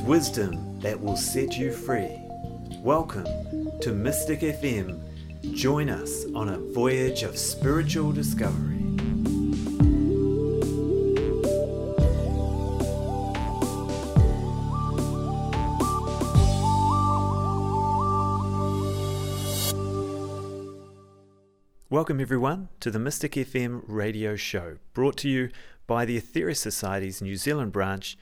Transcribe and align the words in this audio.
is 0.00 0.06
wisdom 0.06 0.80
that 0.80 1.00
will 1.00 1.16
set 1.16 1.58
you 1.58 1.72
free. 1.72 2.16
Welcome 2.82 3.26
to 3.80 3.92
Mystic 3.92 4.40
FM. 4.40 4.98
Join 5.54 5.90
us 5.90 6.24
on 6.34 6.48
a 6.48 6.58
voyage 6.58 7.22
of 7.22 7.36
spiritual 7.36 8.12
discovery. 8.12 8.78
Welcome, 21.90 22.20
everyone, 22.20 22.68
to 22.80 22.90
the 22.90 22.98
Mystic 22.98 23.32
FM 23.32 23.82
radio 23.86 24.36
show, 24.36 24.76
brought 24.94 25.16
to 25.18 25.28
you 25.28 25.50
by 25.86 26.04
the 26.04 26.18
Aetherius 26.20 26.58
Society's 26.58 27.20
New 27.20 27.36
Zealand 27.36 27.72
branch, 27.72 28.16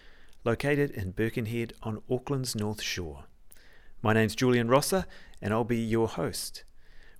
located 0.48 0.91
in 0.93 1.11
Birkenhead 1.11 1.75
on 1.83 2.01
Auckland's 2.09 2.56
North 2.56 2.80
Shore. 2.80 3.25
My 4.01 4.15
name's 4.15 4.34
Julian 4.34 4.69
Rosser, 4.69 5.05
and 5.43 5.52
I'll 5.52 5.62
be 5.62 5.77
your 5.77 6.09
host. 6.09 6.65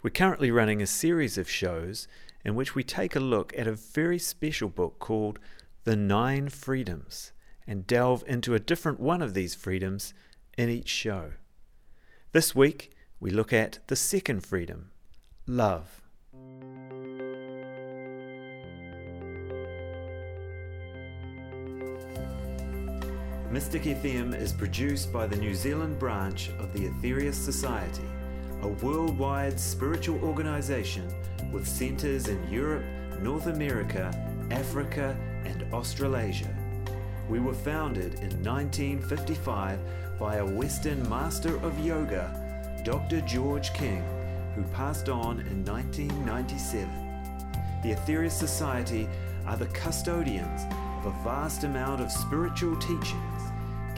We're 0.02 0.09
currently 0.09 0.50
running 0.50 0.80
a 0.80 0.86
series 0.86 1.36
of 1.36 1.46
shows 1.46 2.09
in 2.42 2.55
which 2.55 2.74
we 2.74 2.83
take 2.83 3.14
a 3.14 3.20
look 3.20 3.52
at 3.55 3.66
a 3.66 3.72
very 3.72 4.19
special 4.19 4.70
book 4.70 4.98
called 4.98 5.38
The 5.84 5.95
Nine 5.95 6.48
Freedoms 6.48 7.33
and 7.66 7.86
delve 7.86 8.24
into 8.27 8.55
a 8.55 8.59
different 8.59 8.98
one 8.98 9.20
of 9.20 9.34
these 9.34 9.55
freedoms 9.55 10.14
in 10.56 10.70
each 10.70 10.88
show. 10.88 11.33
This 12.33 12.55
week, 12.55 12.92
we 13.20 13.30
look 13.30 13.52
at 13.52 13.80
the 13.88 13.97
second 13.97 14.47
freedom 14.47 14.91
love. 15.47 16.00
Mystic 23.50 23.84
FM 23.84 24.38
is 24.38 24.52
produced 24.52 25.10
by 25.10 25.27
the 25.27 25.36
New 25.36 25.54
Zealand 25.54 25.98
branch 25.98 26.50
of 26.58 26.70
the 26.74 26.80
Aetherius 26.80 27.32
Society, 27.32 28.04
a 28.60 28.68
worldwide 28.68 29.58
spiritual 29.58 30.22
organization 30.22 31.10
with 31.50 31.66
centers 31.66 32.28
in 32.28 32.46
Europe, 32.50 32.84
North 33.22 33.46
America, 33.46 34.12
Africa, 34.50 35.16
and 35.46 35.64
Australasia. 35.72 36.54
We 37.30 37.41
were 37.41 37.54
founded 37.54 38.16
in 38.16 38.44
1955 38.44 39.78
by 40.20 40.36
a 40.36 40.46
Western 40.46 41.08
master 41.08 41.56
of 41.64 41.78
yoga, 41.82 42.82
Dr. 42.84 43.22
George 43.22 43.72
King, 43.72 44.04
who 44.54 44.62
passed 44.74 45.08
on 45.08 45.41
in 45.41 45.64
1997. 45.64 46.86
The 47.82 47.94
Aetherius 47.94 48.32
Society 48.32 49.08
are 49.46 49.56
the 49.56 49.69
custodians 49.69 50.64
of 50.98 51.06
a 51.06 51.24
vast 51.24 51.64
amount 51.64 52.02
of 52.02 52.12
spiritual 52.12 52.76
teachings 52.76 53.28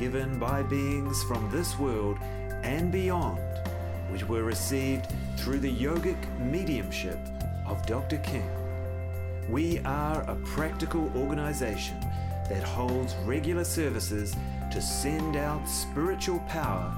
given 0.00 0.38
by 0.38 0.62
beings 0.62 1.22
from 1.24 1.46
this 1.50 1.78
world 1.78 2.16
and 2.62 2.90
beyond, 2.90 3.38
which 4.08 4.26
were 4.26 4.44
received 4.44 5.06
through 5.36 5.58
the 5.58 5.70
yogic 5.70 6.16
mediumship 6.38 7.18
of 7.66 7.84
Dr. 7.84 8.16
King. 8.20 8.50
We 9.50 9.78
are 9.80 10.22
a 10.22 10.36
practical 10.36 11.12
organization 11.14 12.00
that 12.48 12.62
holds 12.62 13.14
regular 13.26 13.62
services 13.62 14.34
to 14.72 14.80
send 14.80 15.36
out 15.36 15.68
spiritual 15.68 16.38
power 16.48 16.90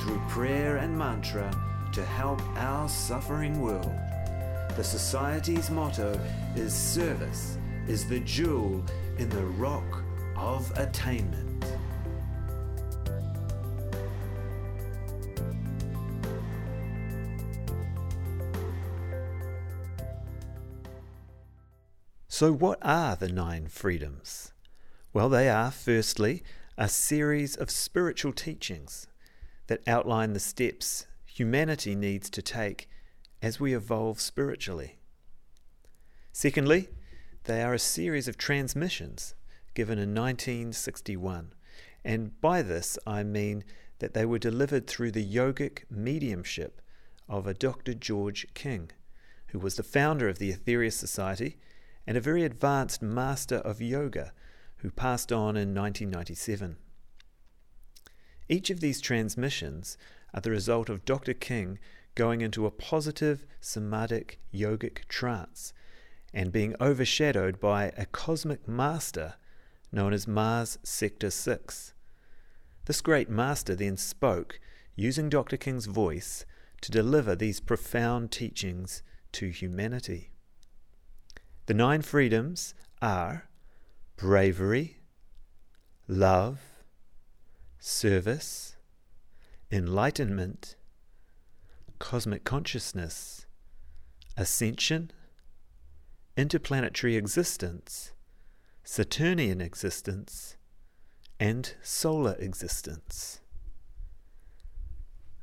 through 0.00 0.20
prayer 0.28 0.78
and 0.78 0.98
mantra 0.98 1.48
to 1.92 2.04
help 2.04 2.40
our 2.56 2.88
suffering 2.88 3.60
world. 3.60 3.94
The 4.76 4.82
Society's 4.82 5.70
motto 5.70 6.20
is 6.56 6.74
Service 6.74 7.56
is 7.86 8.08
the 8.08 8.18
jewel 8.20 8.84
in 9.18 9.28
the 9.28 9.46
rock 9.46 10.02
of 10.36 10.76
attainment. 10.76 11.47
So, 22.38 22.52
what 22.52 22.78
are 22.82 23.16
the 23.16 23.28
nine 23.28 23.66
freedoms? 23.66 24.52
Well, 25.12 25.28
they 25.28 25.48
are, 25.48 25.72
firstly, 25.72 26.44
a 26.76 26.88
series 26.88 27.56
of 27.56 27.68
spiritual 27.68 28.32
teachings 28.32 29.08
that 29.66 29.82
outline 29.88 30.34
the 30.34 30.38
steps 30.38 31.08
humanity 31.26 31.96
needs 31.96 32.30
to 32.30 32.40
take 32.40 32.88
as 33.42 33.58
we 33.58 33.74
evolve 33.74 34.20
spiritually. 34.20 34.98
Secondly, 36.32 36.90
they 37.42 37.60
are 37.60 37.74
a 37.74 37.78
series 37.80 38.28
of 38.28 38.38
transmissions 38.38 39.34
given 39.74 39.98
in 39.98 40.14
1961, 40.14 41.52
and 42.04 42.40
by 42.40 42.62
this 42.62 42.96
I 43.04 43.24
mean 43.24 43.64
that 43.98 44.14
they 44.14 44.24
were 44.24 44.38
delivered 44.38 44.86
through 44.86 45.10
the 45.10 45.28
yogic 45.28 45.90
mediumship 45.90 46.80
of 47.28 47.48
a 47.48 47.54
Dr. 47.54 47.94
George 47.94 48.46
King, 48.54 48.92
who 49.48 49.58
was 49.58 49.74
the 49.74 49.82
founder 49.82 50.28
of 50.28 50.38
the 50.38 50.52
Aetherius 50.52 50.92
Society 50.92 51.56
and 52.08 52.16
a 52.16 52.22
very 52.22 52.42
advanced 52.42 53.02
master 53.02 53.56
of 53.56 53.82
yoga 53.82 54.32
who 54.76 54.90
passed 54.90 55.30
on 55.30 55.58
in 55.58 55.74
1997. 55.74 56.78
Each 58.48 58.70
of 58.70 58.80
these 58.80 59.02
transmissions 59.02 59.98
are 60.32 60.40
the 60.40 60.50
result 60.50 60.88
of 60.88 61.04
Dr. 61.04 61.34
King 61.34 61.78
going 62.14 62.40
into 62.40 62.64
a 62.64 62.70
positive 62.70 63.44
Samadhic 63.60 64.40
yogic 64.54 65.06
trance 65.08 65.74
and 66.32 66.50
being 66.50 66.74
overshadowed 66.80 67.60
by 67.60 67.92
a 67.98 68.06
cosmic 68.06 68.66
master 68.66 69.34
known 69.92 70.14
as 70.14 70.26
Mars 70.26 70.78
Sector 70.82 71.28
6. 71.28 71.92
This 72.86 73.02
great 73.02 73.28
master 73.28 73.74
then 73.74 73.98
spoke, 73.98 74.58
using 74.96 75.28
Dr. 75.28 75.58
King's 75.58 75.84
voice, 75.84 76.46
to 76.80 76.90
deliver 76.90 77.36
these 77.36 77.60
profound 77.60 78.32
teachings 78.32 79.02
to 79.32 79.50
humanity. 79.50 80.30
The 81.68 81.74
nine 81.74 82.00
freedoms 82.00 82.72
are 83.02 83.46
bravery, 84.16 85.00
love, 86.06 86.60
service, 87.78 88.76
enlightenment, 89.70 90.76
cosmic 91.98 92.44
consciousness, 92.44 93.44
ascension, 94.34 95.10
interplanetary 96.38 97.16
existence, 97.16 98.12
Saturnian 98.82 99.60
existence, 99.60 100.56
and 101.38 101.74
solar 101.82 102.36
existence. 102.36 103.42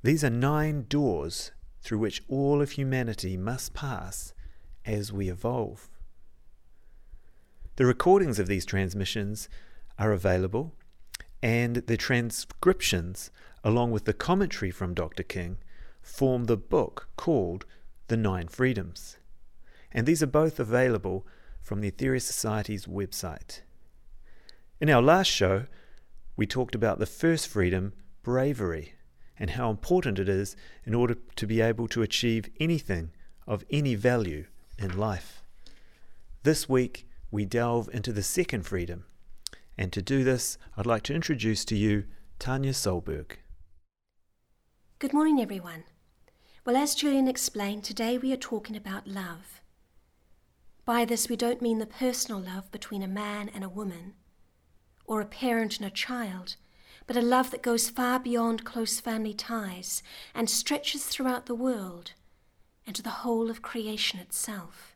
These 0.02 0.24
are 0.24 0.32
nine 0.32 0.88
doors 0.90 1.52
through 1.82 2.00
which 2.00 2.24
all 2.28 2.64
of 2.64 2.72
humanity 2.72 3.38
must 3.38 3.76
pass 3.76 4.34
as 4.86 5.14
we 5.14 5.30
evolve. 5.30 5.88
The 7.78 7.86
recordings 7.86 8.40
of 8.40 8.48
these 8.48 8.66
transmissions 8.66 9.50
are 10.00 10.14
available, 10.14 10.74
and 11.44 11.76
the 11.76 11.98
transcriptions, 11.98 13.32
along 13.66 13.92
with 13.92 14.06
the 14.06 14.14
commentary 14.14 14.72
from 14.72 14.94
Dr. 14.94 15.24
King, 15.24 15.58
form 16.02 16.46
the 16.46 16.56
book 16.56 17.10
called 17.18 17.66
The 18.08 18.16
Nine 18.16 18.48
Freedoms. 18.48 19.18
And 19.92 20.08
these 20.08 20.24
are 20.24 20.28
both 20.28 20.58
available 20.58 21.28
from 21.62 21.82
the 21.82 21.92
Aetherius 21.92 22.22
Society's 22.22 22.86
website. 22.86 23.62
In 24.80 24.90
our 24.90 25.02
last 25.02 25.28
show, 25.28 25.66
we 26.38 26.48
talked 26.48 26.76
about 26.76 27.00
the 27.00 27.06
first 27.06 27.48
freedom, 27.48 27.92
bravery, 28.24 28.94
and 29.38 29.52
how 29.52 29.70
important 29.70 30.18
it 30.18 30.30
is 30.30 30.56
in 30.86 30.94
order 30.94 31.18
to 31.36 31.48
be 31.48 31.60
able 31.60 31.90
to 31.90 32.02
achieve 32.02 32.50
anything 32.58 33.12
of 33.46 33.66
any 33.70 33.96
value 33.96 34.46
in 34.80 34.98
life. 34.98 35.44
This 36.44 36.70
week, 36.70 37.06
we 37.32 37.46
delve 37.46 37.90
into 37.94 38.14
the 38.14 38.24
second 38.24 38.64
freedom. 38.64 39.06
And 39.78 39.92
to 39.94 40.02
do 40.02 40.24
this, 40.24 40.58
I'd 40.78 40.86
like 40.86 41.04
to 41.04 41.14
introduce 41.14 41.66
to 41.66 41.76
you 41.76 42.06
Tanya 42.40 42.72
Solberg. 42.72 43.38
Good 45.00 45.14
morning, 45.14 45.42
everyone. 45.42 45.84
Well, 46.66 46.78
as 46.78 46.96
Julian 46.96 47.28
explained, 47.28 47.84
today 47.84 48.18
we 48.18 48.32
are 48.34 48.38
talking 48.38 48.76
about 48.76 49.08
love. 49.08 49.62
By 50.86 51.06
this, 51.06 51.30
we 51.30 51.36
don't 51.36 51.62
mean 51.62 51.80
the 51.80 51.86
personal 51.86 52.40
love 52.40 52.72
between 52.72 53.04
a 53.04 53.08
man 53.08 53.50
and 53.54 53.64
a 53.64 53.70
woman, 53.70 54.14
or 55.06 55.20
a 55.20 55.26
parent 55.26 55.78
and 55.78 55.86
a 55.88 55.92
child, 55.92 56.56
but 57.08 57.18
a 57.18 57.22
love 57.22 57.52
that 57.52 57.62
goes 57.62 57.90
far 57.90 58.20
beyond 58.20 58.66
close 58.66 59.00
family 59.00 59.34
ties 59.34 60.02
and 60.34 60.50
stretches 60.50 61.06
throughout 61.06 61.46
the 61.46 61.56
world 61.56 62.14
and 62.88 62.96
to 62.96 63.04
the 63.04 63.10
whole 63.10 63.50
of 63.50 63.62
creation 63.62 64.20
itself. 64.20 64.95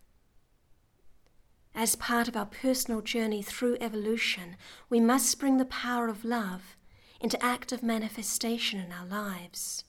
As 1.79 1.95
part 1.95 2.27
of 2.27 2.35
our 2.35 2.45
personal 2.45 2.99
journey 2.99 3.41
through 3.41 3.77
evolution, 3.79 4.57
we 4.89 4.99
must 4.99 5.39
bring 5.39 5.55
the 5.55 5.63
power 5.63 6.09
of 6.09 6.25
love 6.25 6.75
into 7.21 7.41
active 7.41 7.81
manifestation 7.81 8.81
in 8.81 8.91
our 8.91 9.05
lives. 9.05 9.85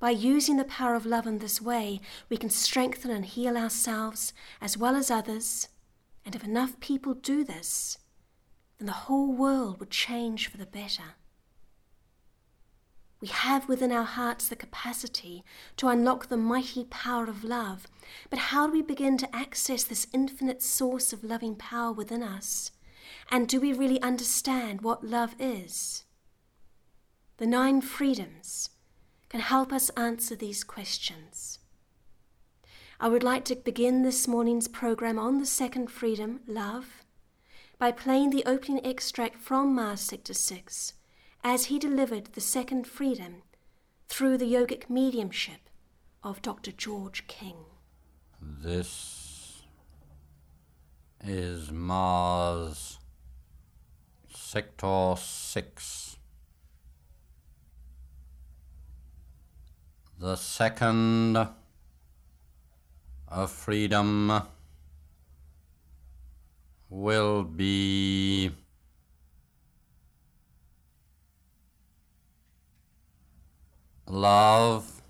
By 0.00 0.08
using 0.08 0.56
the 0.56 0.64
power 0.64 0.94
of 0.94 1.04
love 1.04 1.26
in 1.26 1.40
this 1.40 1.60
way, 1.60 2.00
we 2.30 2.38
can 2.38 2.48
strengthen 2.48 3.10
and 3.10 3.26
heal 3.26 3.58
ourselves 3.58 4.32
as 4.58 4.78
well 4.78 4.96
as 4.96 5.10
others. 5.10 5.68
And 6.24 6.34
if 6.34 6.42
enough 6.42 6.80
people 6.80 7.12
do 7.12 7.44
this, 7.44 7.98
then 8.78 8.86
the 8.86 9.04
whole 9.04 9.30
world 9.30 9.78
would 9.80 9.90
change 9.90 10.48
for 10.48 10.56
the 10.56 10.64
better. 10.64 11.16
We 13.20 13.28
have 13.28 13.68
within 13.68 13.90
our 13.90 14.04
hearts 14.04 14.48
the 14.48 14.54
capacity 14.54 15.44
to 15.76 15.88
unlock 15.88 16.28
the 16.28 16.36
mighty 16.36 16.84
power 16.84 17.24
of 17.24 17.42
love, 17.42 17.88
but 18.30 18.38
how 18.38 18.66
do 18.68 18.72
we 18.72 18.82
begin 18.82 19.18
to 19.18 19.36
access 19.36 19.82
this 19.82 20.06
infinite 20.12 20.62
source 20.62 21.12
of 21.12 21.24
loving 21.24 21.56
power 21.56 21.92
within 21.92 22.22
us? 22.22 22.70
And 23.30 23.48
do 23.48 23.60
we 23.60 23.72
really 23.72 24.00
understand 24.02 24.82
what 24.82 25.04
love 25.04 25.34
is? 25.38 26.04
The 27.38 27.46
nine 27.46 27.80
freedoms 27.80 28.70
can 29.28 29.40
help 29.40 29.72
us 29.72 29.90
answer 29.90 30.36
these 30.36 30.62
questions. 30.62 31.58
I 33.00 33.08
would 33.08 33.22
like 33.24 33.44
to 33.46 33.56
begin 33.56 34.02
this 34.02 34.28
morning's 34.28 34.68
program 34.68 35.18
on 35.18 35.38
the 35.38 35.46
second 35.46 35.90
freedom, 35.90 36.40
love, 36.46 37.04
by 37.78 37.92
playing 37.92 38.30
the 38.30 38.44
opening 38.44 38.84
extract 38.84 39.36
from 39.36 39.74
Mars 39.74 40.00
Sector 40.00 40.34
6 40.34 40.94
as 41.42 41.66
he 41.66 41.78
delivered 41.78 42.26
the 42.34 42.40
second 42.40 42.86
freedom 42.86 43.42
through 44.08 44.38
the 44.38 44.52
yogic 44.52 44.90
mediumship 44.90 45.68
of 46.22 46.42
Dr. 46.42 46.72
George 46.72 47.26
King. 47.26 47.56
This 48.40 49.62
is 51.24 51.70
Mars 51.70 52.98
Sector 54.32 55.14
6. 55.16 56.16
The 60.20 60.36
second 60.36 61.36
of 63.28 63.50
freedom 63.50 64.42
will 66.90 67.44
be 67.44 68.50
love 74.08 75.02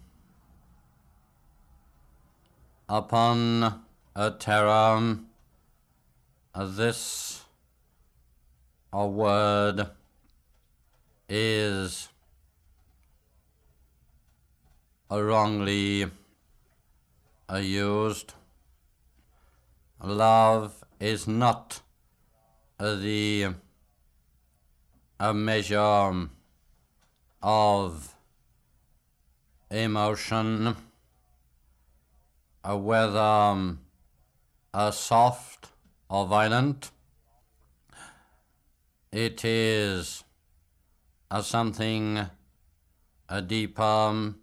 upon 2.89 3.83
a 4.17 4.31
Terra 4.33 5.19
this 6.57 7.45
a 8.93 9.07
word 9.07 9.87
is 11.29 12.09
wrongly 15.11 16.07
used. 17.61 18.33
Love 20.03 20.83
is 20.99 21.29
not 21.29 21.83
the 22.81 23.55
a 25.21 25.35
measure 25.35 26.29
of 27.43 28.18
emotion, 29.71 30.77
whether 32.65 33.19
um, 33.19 33.81
a 34.75 34.93
soft 34.93 35.69
or 36.09 36.27
violent. 36.27 36.91
It 39.11 39.45
is 39.45 40.25
a 41.31 41.43
something 41.43 42.29
a 43.29 43.43
deeper, 43.43 43.83
um, 43.83 44.41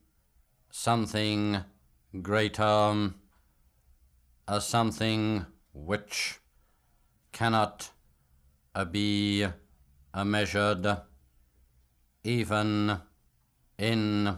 something 0.70 1.58
greater, 2.22 2.64
um, 2.64 3.16
a 4.48 4.62
something 4.62 5.46
which 5.74 6.40
cannot 7.32 7.90
uh, 8.76 8.86
be 8.86 9.46
uh, 10.14 10.24
measured 10.24 10.86
even 12.24 13.00
in 13.78 14.38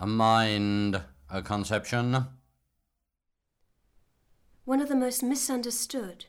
a 0.00 0.06
mind 0.06 1.02
a 1.28 1.42
conception. 1.42 2.26
One 4.64 4.80
of 4.80 4.88
the 4.88 4.96
most 4.96 5.22
misunderstood 5.22 6.24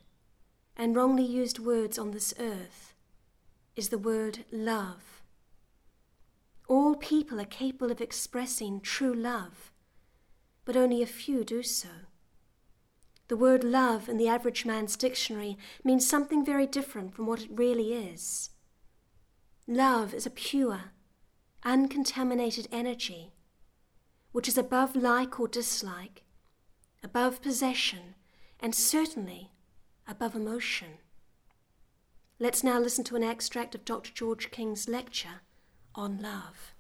and 0.76 0.94
wrongly 0.94 1.24
used 1.24 1.58
words 1.58 1.98
on 1.98 2.12
this 2.12 2.34
earth 2.38 2.94
is 3.78 3.88
the 3.88 3.98
word 3.98 4.40
love. 4.52 5.24
All 6.68 6.96
people 6.96 7.40
are 7.40 7.46
capable 7.46 7.92
of 7.92 8.02
expressing 8.02 8.82
true 8.82 9.14
love, 9.14 9.72
but 10.66 10.76
only 10.76 11.02
a 11.02 11.08
few 11.08 11.46
do 11.46 11.64
so. 11.64 11.88
The 13.30 13.38
word 13.38 13.64
love 13.64 14.10
in 14.10 14.18
the 14.18 14.28
average 14.28 14.66
man's 14.66 14.98
dictionary 14.98 15.58
means 15.82 16.06
something 16.06 16.44
very 16.44 16.68
different 16.68 17.16
from 17.16 17.26
what 17.26 17.44
it 17.44 17.50
really 17.50 17.94
is. 17.94 18.50
Love 19.66 20.14
is 20.14 20.26
a 20.26 20.30
pure, 20.30 20.92
uncontaminated 21.64 22.68
energy 22.70 23.32
which 24.32 24.48
is 24.48 24.58
above 24.58 24.96
like 24.96 25.40
or 25.40 25.48
dislike, 25.48 26.24
above 27.04 27.42
possession, 27.42 28.16
and 28.60 28.74
certainly 28.74 29.52
above 30.08 30.36
emotion. 30.36 31.00
Let's 32.40 32.64
now 32.64 32.80
listen 32.80 33.04
to 33.06 33.16
an 33.16 33.24
extract 33.24 33.76
of 33.76 33.86
Dr. 33.86 34.12
George 34.14 34.52
King's 34.52 34.88
lecture 34.88 35.42
on 35.94 36.22
love. 36.22 36.74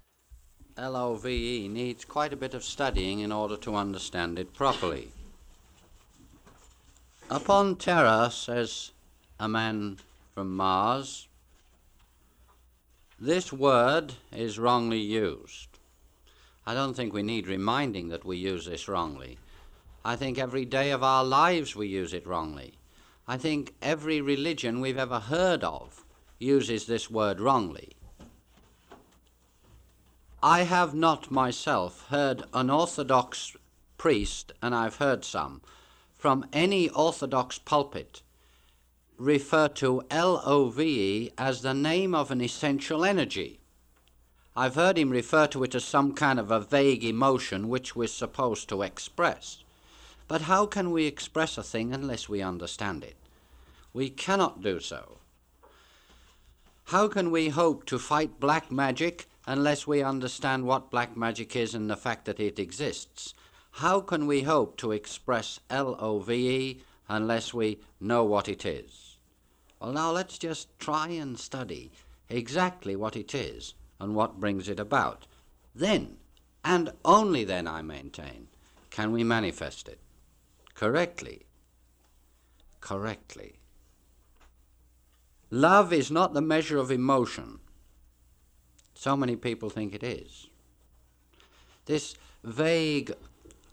LOVE 0.77 1.25
needs 1.69 2.05
quite 2.05 2.33
a 2.33 2.37
bit 2.37 2.53
of 2.53 2.63
studying 2.63 3.19
in 3.19 3.31
order 3.31 3.57
to 3.57 3.75
understand 3.75 4.39
it 4.39 4.53
properly. 4.53 5.11
Upon 7.29 7.75
Terra, 7.75 8.31
says 8.31 8.91
a 9.39 9.47
man 9.47 9.99
from 10.33 10.55
Mars, 10.55 11.27
this 13.19 13.53
word 13.53 14.13
is 14.31 14.57
wrongly 14.57 14.99
used. 14.99 15.70
I 16.65 16.73
don't 16.73 16.93
think 16.93 17.13
we 17.13 17.23
need 17.23 17.47
reminding 17.47 18.09
that 18.09 18.25
we 18.25 18.37
use 18.37 18.65
this 18.65 18.87
wrongly. 18.87 19.39
I 20.03 20.15
think 20.15 20.37
every 20.37 20.65
day 20.65 20.91
of 20.91 21.03
our 21.03 21.23
lives 21.23 21.75
we 21.75 21.87
use 21.87 22.13
it 22.13 22.27
wrongly. 22.27 22.73
I 23.27 23.37
think 23.37 23.73
every 23.81 24.21
religion 24.21 24.81
we've 24.81 24.97
ever 24.97 25.19
heard 25.19 25.63
of 25.63 26.05
uses 26.39 26.85
this 26.85 27.09
word 27.09 27.39
wrongly. 27.39 27.93
I 30.43 30.63
have 30.63 30.95
not 30.95 31.29
myself 31.29 32.07
heard 32.09 32.43
an 32.53 32.69
Orthodox 32.69 33.55
priest, 33.97 34.51
and 34.61 34.73
I've 34.73 34.95
heard 34.95 35.23
some, 35.23 35.61
from 36.17 36.45
any 36.51 36.89
Orthodox 36.89 37.59
pulpit 37.59 38.23
refer 39.17 39.67
to 39.67 40.01
L 40.09 40.41
O 40.43 40.69
V 40.69 40.83
E 40.83 41.31
as 41.37 41.61
the 41.61 41.75
name 41.75 42.15
of 42.15 42.31
an 42.31 42.41
essential 42.41 43.05
energy. 43.05 43.60
I've 44.53 44.75
heard 44.75 44.97
him 44.97 45.11
refer 45.11 45.47
to 45.47 45.63
it 45.63 45.75
as 45.75 45.85
some 45.85 46.13
kind 46.13 46.37
of 46.37 46.51
a 46.51 46.59
vague 46.59 47.05
emotion 47.05 47.69
which 47.69 47.95
we're 47.95 48.07
supposed 48.07 48.67
to 48.67 48.81
express. 48.81 49.63
But 50.27 50.41
how 50.41 50.65
can 50.65 50.91
we 50.91 51.05
express 51.05 51.57
a 51.57 51.63
thing 51.63 51.93
unless 51.93 52.27
we 52.27 52.41
understand 52.41 53.05
it? 53.05 53.15
We 53.93 54.09
cannot 54.09 54.61
do 54.61 54.81
so. 54.81 55.19
How 56.85 57.07
can 57.07 57.31
we 57.31 57.47
hope 57.47 57.85
to 57.85 57.97
fight 57.97 58.41
black 58.41 58.69
magic 58.69 59.29
unless 59.47 59.87
we 59.87 60.03
understand 60.03 60.65
what 60.65 60.91
black 60.91 61.15
magic 61.15 61.55
is 61.55 61.73
and 61.73 61.89
the 61.89 61.95
fact 61.95 62.25
that 62.25 62.41
it 62.41 62.59
exists? 62.59 63.33
How 63.75 64.01
can 64.01 64.27
we 64.27 64.41
hope 64.41 64.75
to 64.77 64.91
express 64.91 65.61
L 65.69 65.95
O 65.97 66.19
V 66.19 66.49
E 66.49 66.83
unless 67.07 67.53
we 67.53 67.79
know 68.01 68.25
what 68.25 68.49
it 68.49 68.65
is? 68.65 69.15
Well, 69.79 69.93
now 69.93 70.11
let's 70.11 70.37
just 70.37 70.77
try 70.77 71.07
and 71.07 71.39
study 71.39 71.91
exactly 72.29 72.97
what 72.97 73.15
it 73.15 73.33
is 73.33 73.75
and 74.01 74.15
what 74.15 74.39
brings 74.39 74.67
it 74.67 74.79
about. 74.79 75.27
Then, 75.75 76.17
and 76.65 76.91
only 77.05 77.43
then, 77.43 77.67
I 77.67 77.81
maintain, 77.83 78.47
can 78.89 79.11
we 79.11 79.23
manifest 79.23 79.87
it 79.87 79.99
correctly. 80.73 81.45
Correctly. 82.79 83.59
Love 85.51 85.93
is 85.93 86.09
not 86.09 86.33
the 86.33 86.41
measure 86.41 86.79
of 86.79 86.89
emotion. 86.89 87.59
So 88.95 89.15
many 89.15 89.35
people 89.35 89.69
think 89.69 89.93
it 89.93 90.03
is. 90.03 90.47
This 91.85 92.15
vague, 92.43 93.13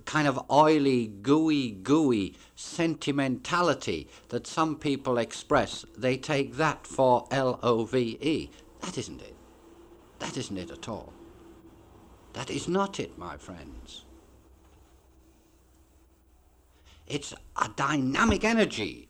kind 0.05 0.29
of 0.29 0.39
oily, 0.51 1.07
gooey, 1.07 1.71
gooey 1.71 2.37
sentimentality 2.55 4.09
that 4.29 4.47
some 4.47 4.77
people 4.77 5.17
express, 5.17 5.87
they 5.97 6.19
take 6.19 6.57
that 6.57 6.87
for 6.87 7.27
L 7.31 7.59
O 7.63 7.85
V 7.85 8.19
E. 8.21 8.51
That 8.83 8.99
isn't 8.99 9.23
it. 9.23 9.38
That 10.29 10.37
isn't 10.37 10.59
it 10.59 10.71
at 10.71 10.91
all. 10.91 11.15
That 12.35 12.51
is 12.51 12.69
not 12.69 13.01
it, 13.01 13.17
my 13.17 13.39
friends. 13.39 14.05
It's 17.07 17.33
a 17.57 17.71
dynamic 17.75 18.45
energy. 18.45 19.09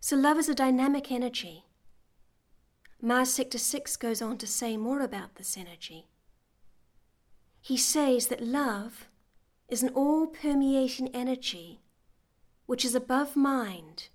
So, 0.00 0.16
love 0.16 0.38
is 0.38 0.48
a 0.48 0.54
dynamic 0.54 1.12
energy. 1.12 1.66
Mars 3.02 3.30
Sector 3.30 3.58
6 3.58 3.96
goes 3.98 4.22
on 4.22 4.38
to 4.38 4.46
say 4.46 4.78
more 4.78 5.02
about 5.02 5.34
this 5.34 5.58
energy. 5.58 6.06
He 7.60 7.76
says 7.76 8.28
that 8.28 8.40
love 8.40 9.08
is 9.68 9.82
an 9.82 9.90
all 9.90 10.26
permeating 10.26 11.14
energy 11.14 11.82
which 12.64 12.82
is 12.82 12.94
above 12.94 13.36
mind. 13.36 14.08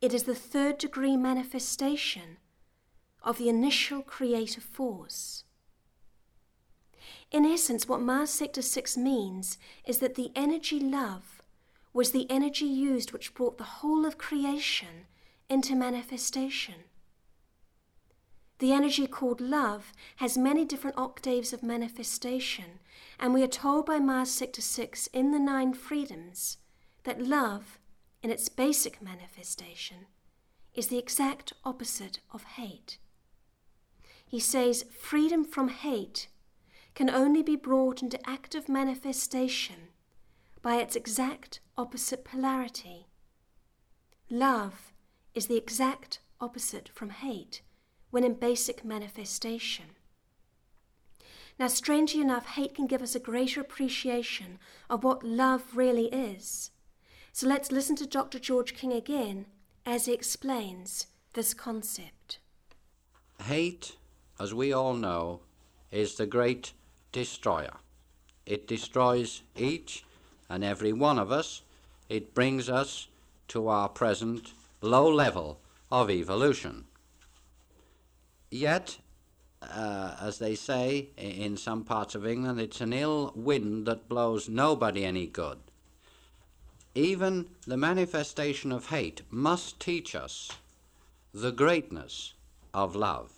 It 0.00 0.12
is 0.12 0.24
the 0.24 0.34
third 0.34 0.78
degree 0.78 1.16
manifestation 1.16 2.38
of 3.24 3.38
the 3.38 3.48
initial 3.48 4.02
creative 4.02 4.62
force. 4.62 5.44
In 7.32 7.44
essence, 7.44 7.88
what 7.88 8.00
Mars 8.00 8.30
Sector 8.30 8.62
6 8.62 8.96
means 8.96 9.58
is 9.84 9.98
that 9.98 10.14
the 10.14 10.30
energy 10.36 10.78
love 10.78 11.42
was 11.92 12.12
the 12.12 12.30
energy 12.30 12.66
used 12.66 13.12
which 13.12 13.34
brought 13.34 13.58
the 13.58 13.64
whole 13.64 14.04
of 14.04 14.18
creation 14.18 15.06
into 15.48 15.74
manifestation. 15.74 16.84
The 18.58 18.72
energy 18.72 19.06
called 19.06 19.40
love 19.40 19.92
has 20.16 20.38
many 20.38 20.64
different 20.64 20.96
octaves 20.96 21.52
of 21.52 21.62
manifestation, 21.62 22.78
and 23.18 23.34
we 23.34 23.42
are 23.42 23.48
told 23.48 23.86
by 23.86 23.98
Mars 23.98 24.30
Sector 24.30 24.62
6 24.62 25.08
in 25.08 25.32
the 25.32 25.38
Nine 25.38 25.74
Freedoms 25.74 26.58
that 27.02 27.20
love, 27.20 27.78
in 28.22 28.30
its 28.30 28.48
basic 28.48 29.02
manifestation, 29.02 30.06
is 30.72 30.86
the 30.88 30.98
exact 30.98 31.52
opposite 31.64 32.20
of 32.32 32.44
hate. 32.44 32.98
He 34.34 34.40
says 34.40 34.84
freedom 34.90 35.44
from 35.44 35.68
hate 35.68 36.26
can 36.96 37.08
only 37.08 37.40
be 37.40 37.54
brought 37.54 38.02
into 38.02 38.18
active 38.28 38.68
manifestation 38.68 39.90
by 40.60 40.78
its 40.78 40.96
exact 40.96 41.60
opposite 41.78 42.24
polarity. 42.24 43.06
Love 44.28 44.92
is 45.36 45.46
the 45.46 45.56
exact 45.56 46.18
opposite 46.40 46.88
from 46.88 47.10
hate 47.10 47.62
when 48.10 48.24
in 48.24 48.34
basic 48.34 48.84
manifestation. 48.84 49.90
Now, 51.56 51.68
strangely 51.68 52.20
enough, 52.20 52.46
hate 52.46 52.74
can 52.74 52.88
give 52.88 53.02
us 53.02 53.14
a 53.14 53.20
greater 53.20 53.60
appreciation 53.60 54.58
of 54.90 55.04
what 55.04 55.22
love 55.22 55.76
really 55.76 56.06
is. 56.06 56.72
So 57.32 57.46
let's 57.46 57.70
listen 57.70 57.94
to 57.94 58.04
Dr. 58.04 58.40
George 58.40 58.74
King 58.74 58.92
again 58.92 59.46
as 59.86 60.06
he 60.06 60.12
explains 60.12 61.06
this 61.34 61.54
concept. 61.54 62.40
Hate, 63.40 63.94
as 64.38 64.52
we 64.52 64.72
all 64.72 64.94
know, 64.94 65.40
is 65.90 66.16
the 66.16 66.26
great 66.26 66.72
destroyer. 67.12 67.76
It 68.46 68.66
destroys 68.66 69.42
each 69.56 70.04
and 70.48 70.64
every 70.64 70.92
one 70.92 71.18
of 71.18 71.30
us. 71.30 71.62
It 72.08 72.34
brings 72.34 72.68
us 72.68 73.08
to 73.48 73.68
our 73.68 73.88
present 73.88 74.52
low 74.80 75.08
level 75.08 75.60
of 75.90 76.10
evolution. 76.10 76.84
Yet, 78.50 78.98
uh, 79.62 80.16
as 80.20 80.38
they 80.38 80.54
say 80.54 81.08
in 81.16 81.56
some 81.56 81.84
parts 81.84 82.14
of 82.14 82.26
England, 82.26 82.60
it's 82.60 82.80
an 82.80 82.92
ill 82.92 83.32
wind 83.34 83.86
that 83.86 84.08
blows 84.08 84.48
nobody 84.48 85.04
any 85.04 85.26
good. 85.26 85.58
Even 86.94 87.48
the 87.66 87.76
manifestation 87.76 88.70
of 88.70 88.86
hate 88.86 89.22
must 89.30 89.80
teach 89.80 90.14
us 90.14 90.50
the 91.32 91.50
greatness 91.50 92.34
of 92.72 92.94
love. 92.94 93.32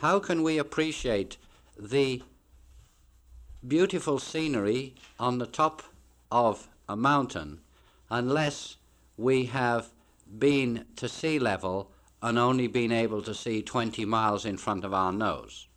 How 0.00 0.18
can 0.18 0.42
we 0.42 0.56
appreciate 0.56 1.36
the 1.78 2.22
beautiful 3.68 4.18
scenery 4.18 4.94
on 5.18 5.36
the 5.36 5.46
top 5.46 5.82
of 6.32 6.68
a 6.88 6.96
mountain 6.96 7.60
unless 8.08 8.76
we 9.18 9.44
have 9.44 9.90
been 10.38 10.86
to 10.96 11.06
sea 11.06 11.38
level 11.38 11.90
and 12.22 12.38
only 12.38 12.66
been 12.66 12.92
able 12.92 13.20
to 13.20 13.34
see 13.34 13.60
20 13.60 14.06
miles 14.06 14.46
in 14.46 14.56
front 14.56 14.86
of 14.86 14.94
our 14.94 15.12
nose. 15.12 15.68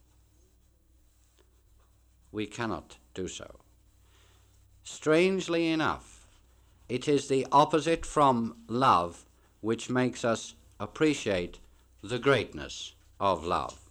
We 2.32 2.46
cannot 2.46 2.96
do 3.14 3.28
so. 3.28 3.60
Strangely 4.84 5.68
enough, 5.68 6.28
it 6.88 7.10
is 7.10 7.28
the 7.28 7.46
opposite 7.52 8.06
from 8.06 8.56
love 8.70 9.26
which 9.60 9.90
makes 9.90 10.24
us 10.24 10.54
appreciate 10.80 11.60
the 12.02 12.20
greatness 12.20 12.94
of 13.20 13.44
love. 13.44 13.83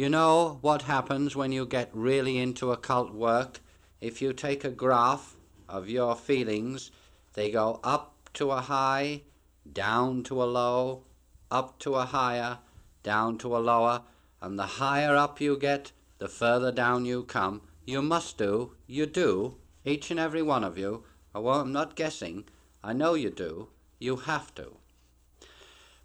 You 0.00 0.08
know 0.08 0.56
what 0.62 0.80
happens 0.88 1.36
when 1.36 1.52
you 1.52 1.66
get 1.66 1.90
really 1.92 2.38
into 2.38 2.72
occult 2.72 3.12
work? 3.12 3.60
If 4.00 4.22
you 4.22 4.32
take 4.32 4.64
a 4.64 4.70
graph 4.70 5.36
of 5.68 5.90
your 5.90 6.16
feelings, 6.16 6.90
they 7.34 7.50
go 7.50 7.80
up 7.84 8.14
to 8.32 8.50
a 8.50 8.62
high, 8.62 9.24
down 9.70 10.22
to 10.22 10.42
a 10.42 10.48
low, 10.48 11.02
up 11.50 11.78
to 11.80 11.96
a 11.96 12.06
higher, 12.06 12.60
down 13.02 13.36
to 13.40 13.54
a 13.54 13.60
lower, 13.60 14.00
and 14.40 14.58
the 14.58 14.80
higher 14.80 15.14
up 15.14 15.38
you 15.38 15.58
get, 15.58 15.92
the 16.16 16.28
further 16.28 16.72
down 16.72 17.04
you 17.04 17.22
come. 17.22 17.60
You 17.84 18.00
must 18.00 18.38
do, 18.38 18.76
you 18.86 19.04
do, 19.04 19.56
each 19.84 20.10
and 20.10 20.18
every 20.18 20.40
one 20.40 20.64
of 20.64 20.78
you. 20.78 21.04
I'm 21.34 21.72
not 21.72 21.94
guessing, 21.94 22.44
I 22.82 22.94
know 22.94 23.12
you 23.12 23.28
do, 23.28 23.68
you 23.98 24.16
have 24.16 24.54
to. 24.54 24.78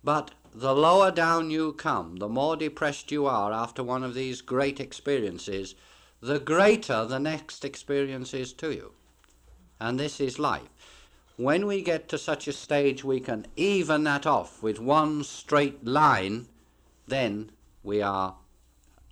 But 0.04 0.32
the 0.58 0.74
lower 0.74 1.12
down 1.12 1.52
you 1.52 1.74
come, 1.74 2.16
the 2.16 2.30
more 2.30 2.56
depressed 2.56 3.12
you 3.12 3.26
are 3.26 3.52
after 3.52 3.84
one 3.84 4.04
of 4.04 4.14
these 4.14 4.40
great 4.40 4.80
experiences, 4.80 5.76
the 6.22 6.40
greater 6.40 7.06
the 7.06 7.20
next 7.20 7.66
experience 7.66 8.34
is 8.34 8.54
to 8.54 8.72
you. 8.74 8.94
And 9.82 10.00
this 10.00 10.22
is 10.22 10.40
life. 10.40 10.70
When 11.36 11.68
we 11.68 11.82
get 11.82 12.08
to 12.08 12.18
such 12.18 12.48
a 12.48 12.54
stage 12.54 13.04
we 13.04 13.20
can 13.20 13.48
even 13.58 14.06
that 14.06 14.26
off 14.26 14.64
with 14.64 14.80
one 14.80 15.26
straight 15.26 15.86
line, 15.86 16.48
then 17.06 17.52
we 17.84 18.02
are 18.02 18.38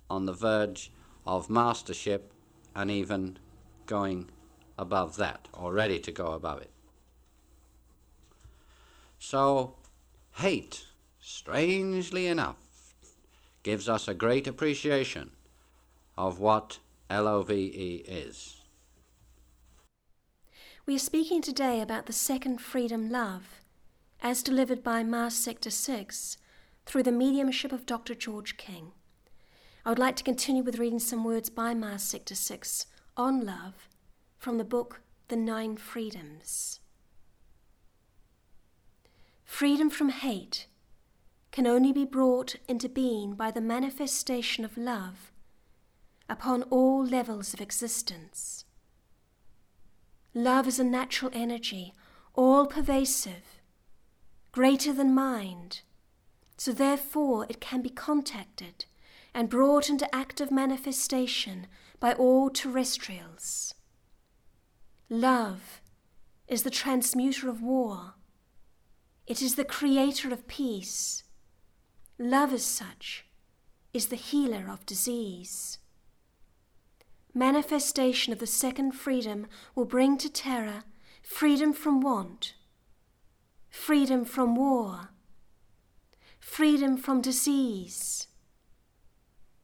on 0.08 0.24
the 0.24 0.32
verge 0.32 0.90
of 1.26 1.50
mastership 1.50 2.32
and 2.74 2.90
even 2.90 3.38
going 3.84 4.30
above 4.78 5.16
that, 5.18 5.48
or 5.52 5.74
ready 5.74 5.98
to 5.98 6.10
go 6.10 6.32
above 6.32 6.62
it. 6.62 6.70
So, 9.18 9.76
hate, 10.36 10.86
strangely 11.24 12.26
enough, 12.26 12.94
gives 13.62 13.88
us 13.88 14.06
a 14.06 14.12
great 14.12 14.46
appreciation 14.46 15.30
of 16.18 16.38
what 16.38 16.78
LOVE 17.10 17.50
is. 17.50 18.60
We 20.84 20.96
are 20.96 20.98
speaking 20.98 21.40
today 21.40 21.80
about 21.80 22.04
the 22.04 22.12
second 22.12 22.58
freedom 22.58 23.08
love, 23.08 23.62
as 24.20 24.42
delivered 24.42 24.82
by 24.82 25.02
Mars 25.02 25.34
Sector 25.34 25.70
6 25.70 26.36
through 26.84 27.02
the 27.02 27.10
mediumship 27.10 27.72
of 27.72 27.86
Dr. 27.86 28.14
George 28.14 28.58
King. 28.58 28.92
I 29.86 29.88
would 29.88 29.98
like 29.98 30.16
to 30.16 30.24
continue 30.24 30.62
with 30.62 30.78
reading 30.78 30.98
some 30.98 31.24
words 31.24 31.48
by 31.48 31.72
Mars 31.72 32.02
Sector 32.02 32.34
6 32.34 32.84
on 33.16 33.46
love 33.46 33.88
from 34.38 34.58
the 34.58 34.64
book 34.64 35.00
The 35.28 35.36
Nine 35.36 35.78
Freedoms. 35.78 36.80
Freedom 39.46 39.88
from 39.88 40.10
hate 40.10 40.66
can 41.54 41.68
only 41.68 41.92
be 41.92 42.04
brought 42.04 42.56
into 42.66 42.88
being 42.88 43.34
by 43.34 43.48
the 43.48 43.60
manifestation 43.60 44.64
of 44.64 44.76
love 44.76 45.30
upon 46.28 46.64
all 46.64 47.06
levels 47.06 47.54
of 47.54 47.60
existence. 47.60 48.64
Love 50.34 50.66
is 50.66 50.80
a 50.80 50.84
natural 50.84 51.30
energy, 51.32 51.94
all 52.34 52.66
pervasive, 52.66 53.62
greater 54.50 54.92
than 54.92 55.14
mind, 55.14 55.82
so 56.56 56.72
therefore 56.72 57.46
it 57.48 57.60
can 57.60 57.80
be 57.80 57.88
contacted 57.88 58.86
and 59.32 59.48
brought 59.48 59.88
into 59.88 60.12
active 60.12 60.50
manifestation 60.50 61.68
by 62.00 62.12
all 62.14 62.50
terrestrials. 62.50 63.74
Love 65.08 65.80
is 66.48 66.64
the 66.64 66.68
transmuter 66.70 67.48
of 67.48 67.62
war. 67.62 68.14
It 69.28 69.40
is 69.40 69.54
the 69.54 69.64
creator 69.64 70.32
of 70.32 70.48
peace. 70.48 71.23
Love, 72.18 72.52
as 72.52 72.64
such, 72.64 73.26
is 73.92 74.06
the 74.06 74.16
healer 74.16 74.66
of 74.68 74.86
disease 74.86 75.78
manifestation 77.34 78.32
of 78.32 78.38
the 78.38 78.46
second 78.46 78.92
freedom 78.92 79.46
will 79.74 79.84
bring 79.84 80.16
to 80.16 80.30
Terra 80.30 80.84
freedom 81.22 81.72
from 81.72 82.00
want, 82.00 82.54
freedom 83.68 84.24
from 84.24 84.54
war, 84.54 85.10
freedom 86.38 86.96
from 86.96 87.20
disease, 87.20 88.28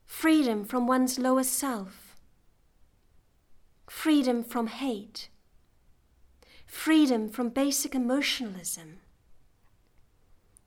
freedom 0.04 0.64
from 0.64 0.86
one's 0.86 1.18
lower 1.18 1.44
self, 1.44 2.16
freedom 3.88 4.42
from 4.42 4.66
hate, 4.66 5.28
freedom 6.66 7.28
from 7.28 7.50
basic 7.50 7.94
emotionalism. 7.94 8.98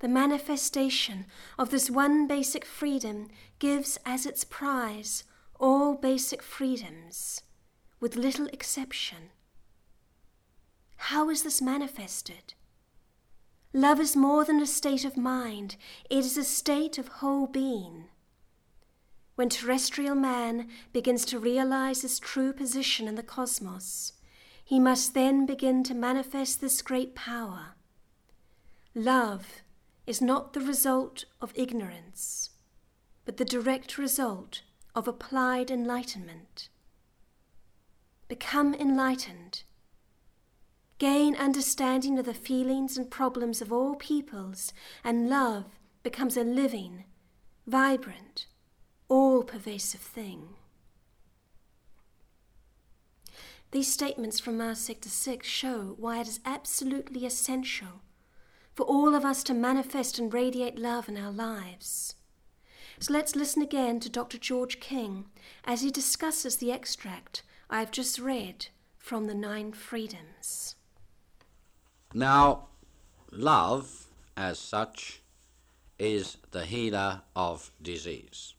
The 0.03 0.10
manifestation 0.10 1.27
of 1.57 1.69
this 1.69 1.89
one 1.89 2.27
basic 2.27 2.65
freedom 2.65 3.29
gives 3.57 3.98
as 4.05 4.25
its 4.25 4.43
prize 4.43 5.24
all 5.57 5.95
basic 5.95 6.41
freedoms, 6.41 7.41
with 8.01 8.17
little 8.17 8.48
exception. 8.48 9.29
How 10.98 11.29
is 11.29 11.43
this 11.43 11.62
manifested? 11.62 12.53
Love 13.72 14.01
is 14.01 14.13
more 14.13 14.43
than 14.43 14.60
a 14.60 14.65
state 14.65 15.05
of 15.05 15.15
mind, 15.15 15.77
it 16.10 16.17
is 16.17 16.36
a 16.36 16.43
state 16.43 16.98
of 16.98 17.07
whole 17.07 17.48
being. 17.48 18.10
When 19.36 19.48
terrestrial 19.48 20.15
man 20.15 20.67
begins 20.91 21.24
to 21.27 21.39
realize 21.39 22.01
his 22.01 22.19
true 22.19 22.51
position 22.51 23.07
in 23.07 23.15
the 23.15 23.24
cosmos, 23.24 24.12
he 24.65 24.81
must 24.81 25.13
then 25.13 25.45
begin 25.45 25.81
to 25.86 25.93
manifest 25.93 26.60
this 26.60 26.81
great 26.81 27.15
power. 27.15 27.75
Love 28.93 29.62
is 30.05 30.22
not 30.22 30.53
the 30.53 30.60
result 30.60 31.25
of 31.41 31.53
ignorance, 31.55 32.50
but 33.25 33.38
the 33.38 33.45
direct 33.45 33.98
result 33.98 34.62
of 34.95 35.07
applied 35.07 35.72
enlightenment. 35.72 36.69
Become 38.27 38.74
enlightened. 38.74 39.63
Gain 41.00 41.36
understanding 41.36 42.19
of 42.19 42.25
the 42.25 42.33
feelings 42.33 42.98
and 42.98 43.10
problems 43.10 43.62
of 43.62 43.72
all 43.72 43.95
peoples, 43.95 44.74
and 45.03 45.29
love 45.29 45.65
becomes 46.03 46.38
a 46.38 46.43
living, 46.43 47.05
vibrant, 47.65 48.45
all 49.10 49.43
pervasive 49.43 50.01
thing. 50.01 50.50
These 53.72 53.91
statements 53.91 54.39
from 54.39 54.60
Mars 54.60 54.77
Sector 54.77 55.10
6 55.10 55.48
show 55.48 55.95
why 55.98 56.19
it 56.19 56.27
is 56.27 56.39
absolutely 56.45 57.25
essential 57.25 58.02
for 58.74 58.84
all 58.84 59.15
of 59.15 59.25
us 59.25 59.44
to 59.44 59.53
manifest 59.53 60.20
and 60.20 60.34
radiate 60.34 60.80
love 60.80 61.08
in 61.08 61.18
our 61.18 61.32
lives. 61.32 62.15
So 63.00 63.13
let's 63.13 63.36
listen 63.36 63.62
again 63.62 64.00
to 64.01 64.10
Dr. 64.10 64.38
George 64.38 64.80
King 64.80 65.25
as 65.65 65.82
he 65.82 65.92
discusses 65.92 66.58
the 66.58 66.72
extract 66.72 67.44
I've 67.70 67.92
just 67.92 68.20
read 68.20 68.68
from 68.98 69.27
the 69.27 69.36
Nine 69.36 69.74
Freedoms. 69.74 70.75
Now, 72.13 72.68
love, 73.32 74.08
as 74.38 74.60
such, 74.60 75.22
is 76.00 76.38
the 76.51 76.65
healer 76.65 77.22
of 77.36 77.72
disease. 77.82 78.53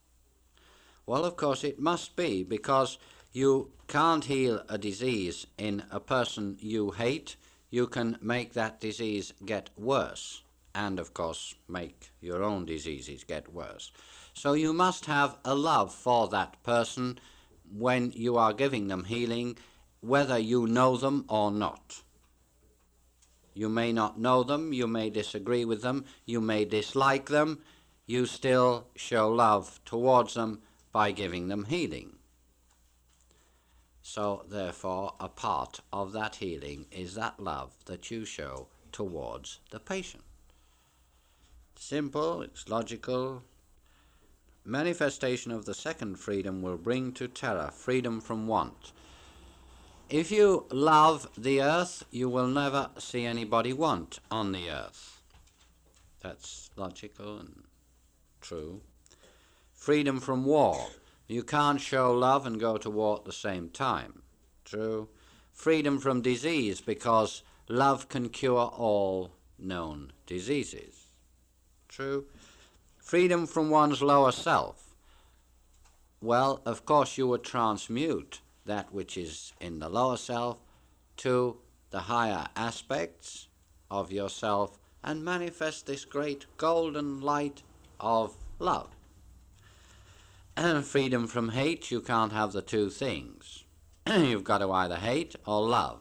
Well, 1.06 1.25
of 1.25 1.37
course, 1.37 1.64
it 1.64 1.78
must 1.78 2.16
be 2.16 2.42
because 2.42 2.99
you 3.33 3.71
can't 3.88 4.25
heal 4.25 4.62
a 4.68 4.78
disease 4.78 5.47
in 5.59 5.85
a 5.90 6.00
person 6.00 6.56
you 6.61 6.92
hate. 6.92 7.37
You 7.75 7.88
can 7.88 8.19
make 8.23 8.52
that 8.52 8.81
disease 8.81 9.33
get 9.45 9.71
worse, 9.76 10.45
and 10.76 11.00
of 11.00 11.12
course, 11.12 11.57
make 11.66 12.12
your 12.21 12.45
own 12.45 12.66
diseases 12.66 13.25
get 13.25 13.52
worse. 13.52 13.90
So 14.33 14.52
you 14.52 14.73
must 14.73 15.07
have 15.07 15.38
a 15.45 15.57
love 15.57 15.93
for 15.93 16.28
that 16.28 16.62
person 16.62 17.19
when 17.76 18.12
you 18.12 18.37
are 18.37 18.52
giving 18.52 18.87
them 18.87 19.02
healing, 19.02 19.59
whether 19.99 20.38
you 20.38 20.69
know 20.69 20.97
them 20.97 21.25
or 21.28 21.50
not. 21.50 22.00
You 23.54 23.69
may 23.69 23.93
not 23.93 24.21
know 24.21 24.45
them, 24.45 24.73
you 24.73 24.87
may 24.87 25.11
disagree 25.11 25.64
with 25.64 25.83
them, 25.83 26.04
you 26.26 26.40
may 26.40 26.64
dislike 26.64 27.28
them, 27.28 27.59
you 28.07 28.26
still 28.26 28.87
show 28.95 29.28
love 29.28 29.81
towards 29.85 30.35
them 30.35 30.62
by 30.93 31.11
giving 31.11 31.49
them 31.49 31.64
healing. 31.64 32.13
So, 34.06 34.44
therefore, 34.46 35.14
a 35.18 35.30
part 35.30 35.80
of 35.90 36.12
that 36.12 36.37
healing 36.37 36.84
is 36.92 37.14
that 37.14 37.40
love 37.40 37.73
that 37.87 38.11
you 38.11 38.26
show 38.26 38.68
towards 38.92 39.61
the 39.70 39.80
patient. 39.80 40.23
Simple, 41.75 42.42
it's 42.42 42.68
logical. 42.68 43.44
Manifestation 44.62 45.50
of 45.50 45.64
the 45.64 45.73
second 45.73 46.16
freedom 46.16 46.61
will 46.61 46.76
bring 46.76 47.12
to 47.12 47.26
Terra 47.26 47.70
freedom 47.70 48.20
from 48.20 48.46
want. 48.46 48.92
If 50.11 50.30
you 50.30 50.66
love 50.70 51.26
the 51.37 51.62
earth, 51.62 52.04
you 52.11 52.28
will 52.28 52.46
never 52.46 52.90
see 52.99 53.25
anybody 53.25 53.73
want 53.73 54.18
on 54.30 54.52
the 54.52 54.68
earth. 54.68 55.23
That's 56.20 56.68
logical 56.76 57.38
and 57.38 57.64
true. 58.42 58.82
Freedom 59.73 60.20
from 60.20 60.44
war. 60.44 60.88
You 61.26 61.43
can't 61.43 61.81
show 61.81 62.12
love 62.12 62.47
and 62.47 62.61
go 62.61 62.76
to 62.76 62.90
war 62.90 63.16
at 63.16 63.25
the 63.25 63.33
same 63.33 63.71
time. 63.71 64.23
True. 64.64 65.09
Freedom 65.52 65.99
from 65.99 66.21
disease 66.21 66.81
because 66.81 67.43
love 67.69 68.09
can 68.09 68.28
cure 68.28 68.66
all 68.66 69.33
known 69.59 70.12
diseases. 70.26 71.06
True. 71.89 72.26
Freedom 72.99 73.47
from 73.47 73.71
one's 73.71 74.02
lower 74.02 74.32
self. 74.32 74.95
Well, 76.21 76.60
of 76.65 76.84
course, 76.84 77.17
you 77.17 77.28
would 77.28 77.45
transmute 77.45 78.41
that 78.67 78.93
which 78.93 79.17
is 79.17 79.52
in 79.60 79.78
the 79.78 79.89
lower 79.89 80.17
self 80.17 80.60
to 81.19 81.58
the 81.91 82.00
higher 82.00 82.49
aspects 82.56 83.49
of 83.91 84.10
yourself 84.10 84.78
and 85.02 85.25
manifest 85.25 85.87
this 85.87 86.04
great 86.04 86.47
golden 86.56 87.21
light 87.21 87.63
of 88.00 88.37
love. 88.58 88.97
And 90.56 90.84
freedom 90.84 91.26
from 91.26 91.50
hate, 91.50 91.90
you 91.90 92.00
can't 92.00 92.32
have 92.32 92.52
the 92.52 92.62
two 92.62 92.90
things. 92.90 93.64
You've 94.06 94.45
got 94.45 94.58
to 94.58 94.71
either 94.71 94.97
hate 94.97 95.34
or 95.47 95.67
love. 95.67 96.00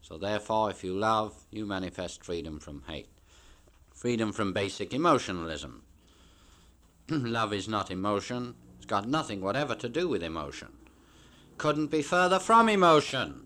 So, 0.00 0.18
therefore, 0.18 0.70
if 0.70 0.84
you 0.84 0.94
love, 0.94 1.34
you 1.50 1.66
manifest 1.66 2.24
freedom 2.24 2.60
from 2.60 2.82
hate. 2.86 3.08
Freedom 3.92 4.32
from 4.32 4.52
basic 4.52 4.92
emotionalism. 4.92 5.82
love 7.08 7.52
is 7.52 7.68
not 7.68 7.90
emotion, 7.90 8.54
it's 8.76 8.86
got 8.86 9.08
nothing 9.08 9.40
whatever 9.40 9.74
to 9.74 9.88
do 9.88 10.08
with 10.08 10.22
emotion 10.22 10.68
couldn't 11.58 11.88
be 11.88 12.02
further 12.02 12.38
from 12.38 12.68
emotion. 12.68 13.42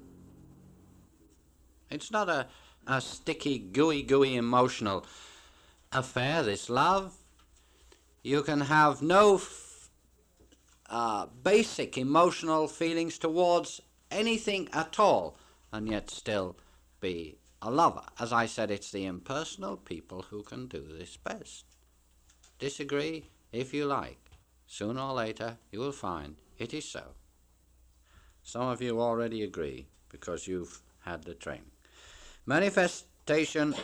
It's 1.91 2.11
not 2.11 2.29
a, 2.29 2.47
a 2.87 3.01
sticky, 3.01 3.59
gooey, 3.59 4.03
gooey 4.03 4.37
emotional 4.37 5.07
affair, 5.93 6.43
this 6.43 6.69
love. 6.69 7.15
You 8.23 8.43
can 8.43 8.63
have 8.63 9.01
no 9.01 9.39
uh, 10.89 11.27
basic 11.43 11.99
emotional 11.99 12.69
feelings 12.69 13.19
towards 13.19 13.81
anything 14.11 14.69
at 14.73 14.99
all 14.99 15.37
and 15.73 15.89
yet 15.89 16.11
still 16.11 16.57
be 17.01 17.39
a 17.61 17.71
lover. 17.71 18.05
As 18.19 18.33
I 18.33 18.47
said, 18.47 18.71
it's 18.71 18.91
the 18.91 19.05
impersonal 19.05 19.77
people 19.77 20.23
who 20.31 20.43
can 20.43 20.67
do 20.67 20.85
this 20.89 21.17
best. 21.17 21.65
Disagree 22.59 23.27
if 23.53 23.75
you 23.75 23.87
like. 23.87 24.19
Sooner 24.67 25.01
or 25.01 25.15
later, 25.15 25.57
you 25.73 25.81
will 25.81 25.93
find 25.93 26.37
it 26.59 26.75
is 26.75 26.85
so. 26.85 27.03
Some 28.43 28.69
of 28.69 28.83
you 28.83 29.01
already 29.01 29.43
agree 29.43 29.87
because 30.11 30.47
you've 30.47 30.81
had 31.01 31.25
the 31.25 31.35
training. 31.35 31.71
Manifestation 32.47 33.75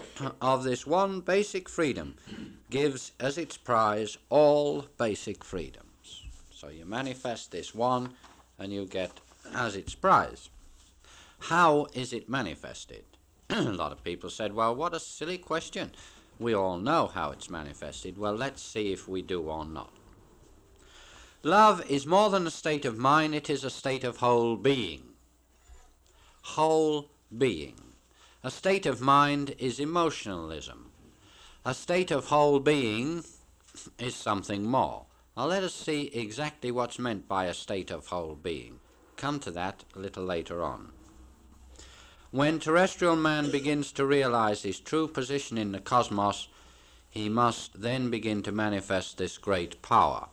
of 0.40 0.64
this 0.64 0.86
one 0.86 1.20
basic 1.20 1.68
freedom 1.68 2.16
gives 2.70 3.12
as 3.20 3.38
its 3.38 3.56
prize 3.56 4.18
all 4.30 4.86
basic 4.98 5.44
freedoms. 5.44 5.93
So 6.64 6.70
you 6.70 6.87
manifest 6.87 7.50
this 7.50 7.74
one 7.74 8.14
and 8.59 8.72
you 8.72 8.87
get 8.87 9.20
as 9.55 9.77
its 9.77 9.94
prize. 9.94 10.48
How 11.38 11.88
is 11.92 12.14
it 12.14 12.31
manifested? 12.31 13.05
a 13.50 13.61
lot 13.64 13.92
of 13.92 14.03
people 14.03 14.31
said, 14.31 14.55
well, 14.55 14.74
what 14.74 14.94
a 14.94 15.00
silly 15.00 15.37
question. 15.37 15.90
We 16.38 16.55
all 16.55 16.79
know 16.79 17.09
how 17.09 17.33
it's 17.33 17.50
manifested. 17.50 18.16
Well, 18.16 18.35
let's 18.35 18.62
see 18.62 18.94
if 18.94 19.07
we 19.07 19.20
do 19.20 19.42
or 19.42 19.66
not. 19.66 19.92
Love 21.42 21.85
is 21.90 22.07
more 22.07 22.31
than 22.31 22.46
a 22.46 22.50
state 22.50 22.87
of 22.87 22.96
mind, 22.96 23.35
it 23.35 23.50
is 23.50 23.62
a 23.62 23.68
state 23.68 24.03
of 24.03 24.16
whole 24.16 24.57
being. 24.57 25.03
Whole 26.57 27.11
being. 27.37 27.74
A 28.42 28.50
state 28.50 28.87
of 28.87 29.03
mind 29.03 29.55
is 29.59 29.79
emotionalism. 29.79 30.92
A 31.66 31.74
state 31.74 32.11
of 32.11 32.27
whole 32.27 32.59
being 32.59 33.22
is 33.98 34.14
something 34.14 34.64
more. 34.64 35.05
Now 35.37 35.47
let 35.47 35.62
us 35.62 35.75
see 35.75 36.11
exactly 36.14 36.70
what's 36.70 36.99
meant 36.99 37.29
by 37.29 37.47
a 37.47 37.55
state 37.55 37.90
of 37.90 38.07
whole 38.07 38.35
being. 38.35 38.81
Come 39.16 39.40
to 39.40 39.51
that 39.53 39.85
a 39.94 39.99
little 39.99 40.25
later 40.25 40.62
on. 40.62 40.92
When 42.31 42.59
terrestrial 42.59 43.16
man 43.16 43.51
begins 43.51 43.92
to 43.92 44.07
realize 44.07 44.62
his 44.62 44.81
true 44.81 45.09
position 45.09 45.57
in 45.59 45.73
the 45.73 45.81
cosmos, 45.81 46.49
he 47.11 47.29
must 47.29 47.81
then 47.81 48.11
begin 48.11 48.42
to 48.42 48.53
manifest 48.53 49.18
this 49.18 49.38
great 49.38 49.81
power 49.83 50.29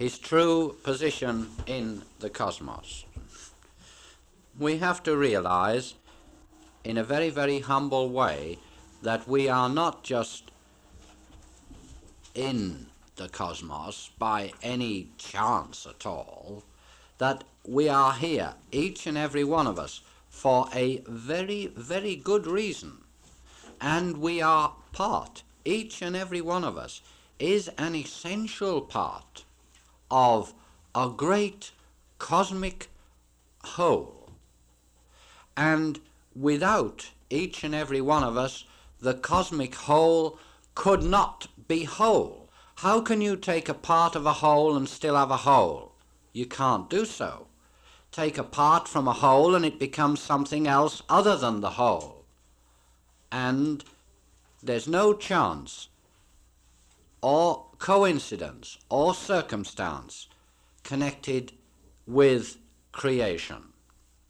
his 0.00 0.18
true 0.18 0.74
position 0.82 1.46
in 1.66 2.02
the 2.20 2.30
cosmos. 2.30 3.04
We 4.58 4.78
have 4.78 5.02
to 5.02 5.14
realize, 5.14 5.92
in 6.84 6.96
a 6.96 7.04
very, 7.04 7.28
very 7.28 7.60
humble 7.60 8.08
way, 8.08 8.56
that 9.02 9.28
we 9.28 9.46
are 9.50 9.68
not 9.68 10.02
just 10.02 10.52
in 12.34 12.86
the 13.20 13.28
cosmos 13.28 14.10
by 14.18 14.50
any 14.62 15.10
chance 15.18 15.86
at 15.86 16.06
all, 16.06 16.64
that 17.18 17.44
we 17.66 17.86
are 17.86 18.14
here, 18.14 18.54
each 18.72 19.06
and 19.06 19.18
every 19.18 19.44
one 19.44 19.66
of 19.66 19.78
us, 19.78 20.00
for 20.30 20.66
a 20.72 21.02
very, 21.06 21.66
very 21.76 22.16
good 22.16 22.46
reason. 22.46 22.96
And 23.78 24.16
we 24.16 24.40
are 24.40 24.72
part, 24.92 25.42
each 25.66 26.00
and 26.00 26.16
every 26.16 26.40
one 26.40 26.64
of 26.64 26.78
us 26.78 27.02
is 27.38 27.68
an 27.76 27.94
essential 27.94 28.80
part 28.80 29.44
of 30.10 30.54
a 30.94 31.10
great 31.14 31.72
cosmic 32.18 32.88
whole. 33.62 34.30
And 35.58 36.00
without 36.34 37.10
each 37.28 37.64
and 37.64 37.74
every 37.74 38.00
one 38.00 38.24
of 38.24 38.38
us, 38.38 38.64
the 38.98 39.12
cosmic 39.12 39.74
whole 39.74 40.38
could 40.74 41.02
not 41.02 41.48
be 41.68 41.84
whole. 41.84 42.39
How 42.80 43.02
can 43.02 43.20
you 43.20 43.36
take 43.36 43.68
a 43.68 43.74
part 43.74 44.16
of 44.16 44.24
a 44.24 44.32
whole 44.32 44.74
and 44.74 44.88
still 44.88 45.14
have 45.14 45.30
a 45.30 45.44
whole? 45.44 45.92
You 46.32 46.46
can't 46.46 46.88
do 46.88 47.04
so. 47.04 47.48
Take 48.10 48.38
a 48.38 48.42
part 48.42 48.88
from 48.88 49.06
a 49.06 49.12
whole 49.12 49.54
and 49.54 49.66
it 49.66 49.78
becomes 49.78 50.18
something 50.20 50.66
else 50.66 51.02
other 51.06 51.36
than 51.36 51.60
the 51.60 51.72
whole. 51.72 52.24
And 53.30 53.84
there's 54.62 54.88
no 54.88 55.12
chance 55.12 55.88
or 57.20 57.66
coincidence 57.78 58.78
or 58.88 59.12
circumstance 59.12 60.28
connected 60.82 61.52
with 62.06 62.56
creation. 62.92 63.74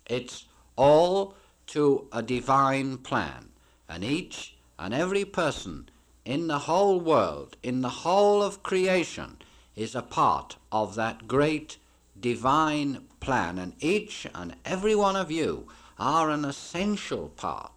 It's 0.07 0.47
all 0.75 1.37
to 1.69 2.09
a 2.11 2.21
divine 2.21 2.99
plan, 2.99 3.51
and 3.89 4.03
each 4.03 4.57
and 4.77 4.93
every 4.93 5.25
person 5.25 5.89
in 6.25 6.47
the 6.47 6.61
whole 6.61 7.01
world, 7.01 7.57
in 7.63 7.81
the 7.81 7.89
whole 8.05 8.43
of 8.43 8.63
creation, 8.63 9.39
is 9.75 9.95
a 9.95 10.03
part 10.03 10.57
of 10.71 10.95
that 10.95 11.27
great 11.27 11.79
divine 12.19 13.07
plan, 13.21 13.59
and 13.59 13.75
each 13.81 14.27
and 14.35 14.55
every 14.65 14.95
one 14.95 15.17
of 15.17 15.31
you 15.31 15.69
are 15.99 16.31
an 16.31 16.45
essential 16.45 17.29
part, 17.29 17.73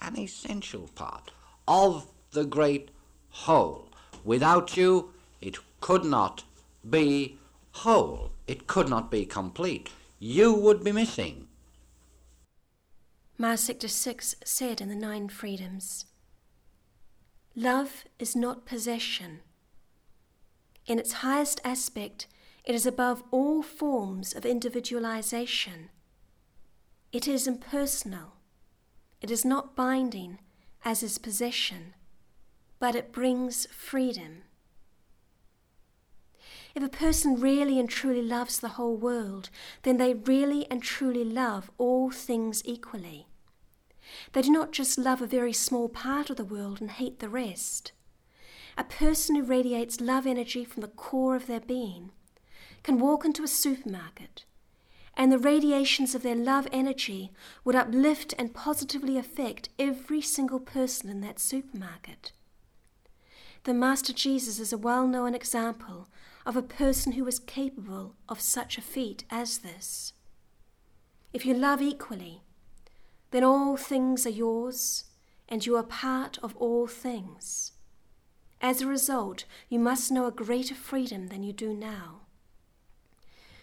an 0.00 0.18
essential 0.18 0.88
part 0.94 1.30
of 1.66 2.06
the 2.32 2.44
great 2.44 2.90
whole. 3.30 3.88
Without 4.24 4.76
you, 4.76 5.12
it 5.40 5.56
could 5.80 6.04
not 6.04 6.44
be 6.88 7.38
whole, 7.72 8.30
it 8.46 8.66
could 8.66 8.88
not 8.88 9.10
be 9.10 9.24
complete. 9.24 9.90
You 10.18 10.54
would 10.54 10.82
be 10.82 10.92
missing. 10.92 11.48
Mars 13.36 13.60
Sector 13.60 13.88
6 13.88 14.36
said 14.44 14.80
in 14.80 14.88
the 14.88 14.94
Nine 14.94 15.28
Freedoms 15.28 16.06
Love 17.56 18.04
is 18.18 18.34
not 18.34 18.66
possession. 18.66 19.40
In 20.86 20.98
its 20.98 21.12
highest 21.24 21.60
aspect, 21.64 22.26
it 22.64 22.74
is 22.74 22.84
above 22.84 23.22
all 23.30 23.62
forms 23.62 24.34
of 24.34 24.44
individualization. 24.44 25.90
It 27.12 27.28
is 27.28 27.46
impersonal. 27.46 28.32
It 29.20 29.30
is 29.30 29.44
not 29.44 29.76
binding, 29.76 30.40
as 30.84 31.02
is 31.02 31.16
possession, 31.18 31.94
but 32.80 32.96
it 32.96 33.12
brings 33.12 33.66
freedom. 33.66 34.42
If 36.74 36.82
a 36.82 36.88
person 36.88 37.40
really 37.40 37.78
and 37.78 37.88
truly 37.88 38.20
loves 38.22 38.58
the 38.58 38.70
whole 38.70 38.96
world, 38.96 39.48
then 39.82 39.98
they 39.98 40.14
really 40.14 40.68
and 40.72 40.82
truly 40.82 41.24
love 41.24 41.70
all 41.78 42.10
things 42.10 42.62
equally. 42.64 43.28
They 44.32 44.42
do 44.42 44.50
not 44.50 44.72
just 44.72 44.98
love 44.98 45.22
a 45.22 45.26
very 45.26 45.52
small 45.52 45.88
part 45.88 46.30
of 46.30 46.36
the 46.36 46.44
world 46.44 46.80
and 46.80 46.90
hate 46.90 47.18
the 47.18 47.28
rest. 47.28 47.92
A 48.76 48.84
person 48.84 49.36
who 49.36 49.42
radiates 49.42 50.00
love 50.00 50.26
energy 50.26 50.64
from 50.64 50.82
the 50.82 50.88
core 50.88 51.36
of 51.36 51.46
their 51.46 51.60
being 51.60 52.10
can 52.82 52.98
walk 52.98 53.24
into 53.24 53.42
a 53.42 53.48
supermarket, 53.48 54.44
and 55.16 55.30
the 55.30 55.38
radiations 55.38 56.14
of 56.14 56.22
their 56.22 56.34
love 56.34 56.66
energy 56.72 57.32
would 57.64 57.76
uplift 57.76 58.34
and 58.38 58.54
positively 58.54 59.16
affect 59.16 59.68
every 59.78 60.20
single 60.20 60.60
person 60.60 61.08
in 61.08 61.20
that 61.20 61.38
supermarket. 61.38 62.32
The 63.64 63.74
Master 63.74 64.12
Jesus 64.12 64.58
is 64.58 64.72
a 64.72 64.78
well 64.78 65.06
known 65.06 65.34
example 65.34 66.08
of 66.44 66.56
a 66.56 66.62
person 66.62 67.12
who 67.12 67.24
was 67.24 67.38
capable 67.38 68.14
of 68.28 68.40
such 68.40 68.76
a 68.76 68.82
feat 68.82 69.24
as 69.30 69.58
this. 69.58 70.12
If 71.32 71.46
you 71.46 71.54
love 71.54 71.80
equally, 71.80 72.42
then 73.34 73.42
all 73.42 73.76
things 73.76 74.24
are 74.24 74.30
yours, 74.30 75.06
and 75.48 75.66
you 75.66 75.74
are 75.74 75.82
part 75.82 76.38
of 76.40 76.54
all 76.54 76.86
things. 76.86 77.72
As 78.60 78.80
a 78.80 78.86
result, 78.86 79.44
you 79.68 79.80
must 79.80 80.12
know 80.12 80.26
a 80.26 80.30
greater 80.30 80.76
freedom 80.76 81.26
than 81.26 81.42
you 81.42 81.52
do 81.52 81.74
now. 81.74 82.20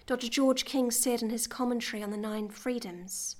Dr. 0.05 0.27
George 0.27 0.65
King 0.65 0.91
said 0.91 1.21
in 1.21 1.29
his 1.29 1.47
commentary 1.47 2.03
on 2.03 2.11
the 2.11 2.17
Nine 2.17 2.49
Freedoms 2.49 3.37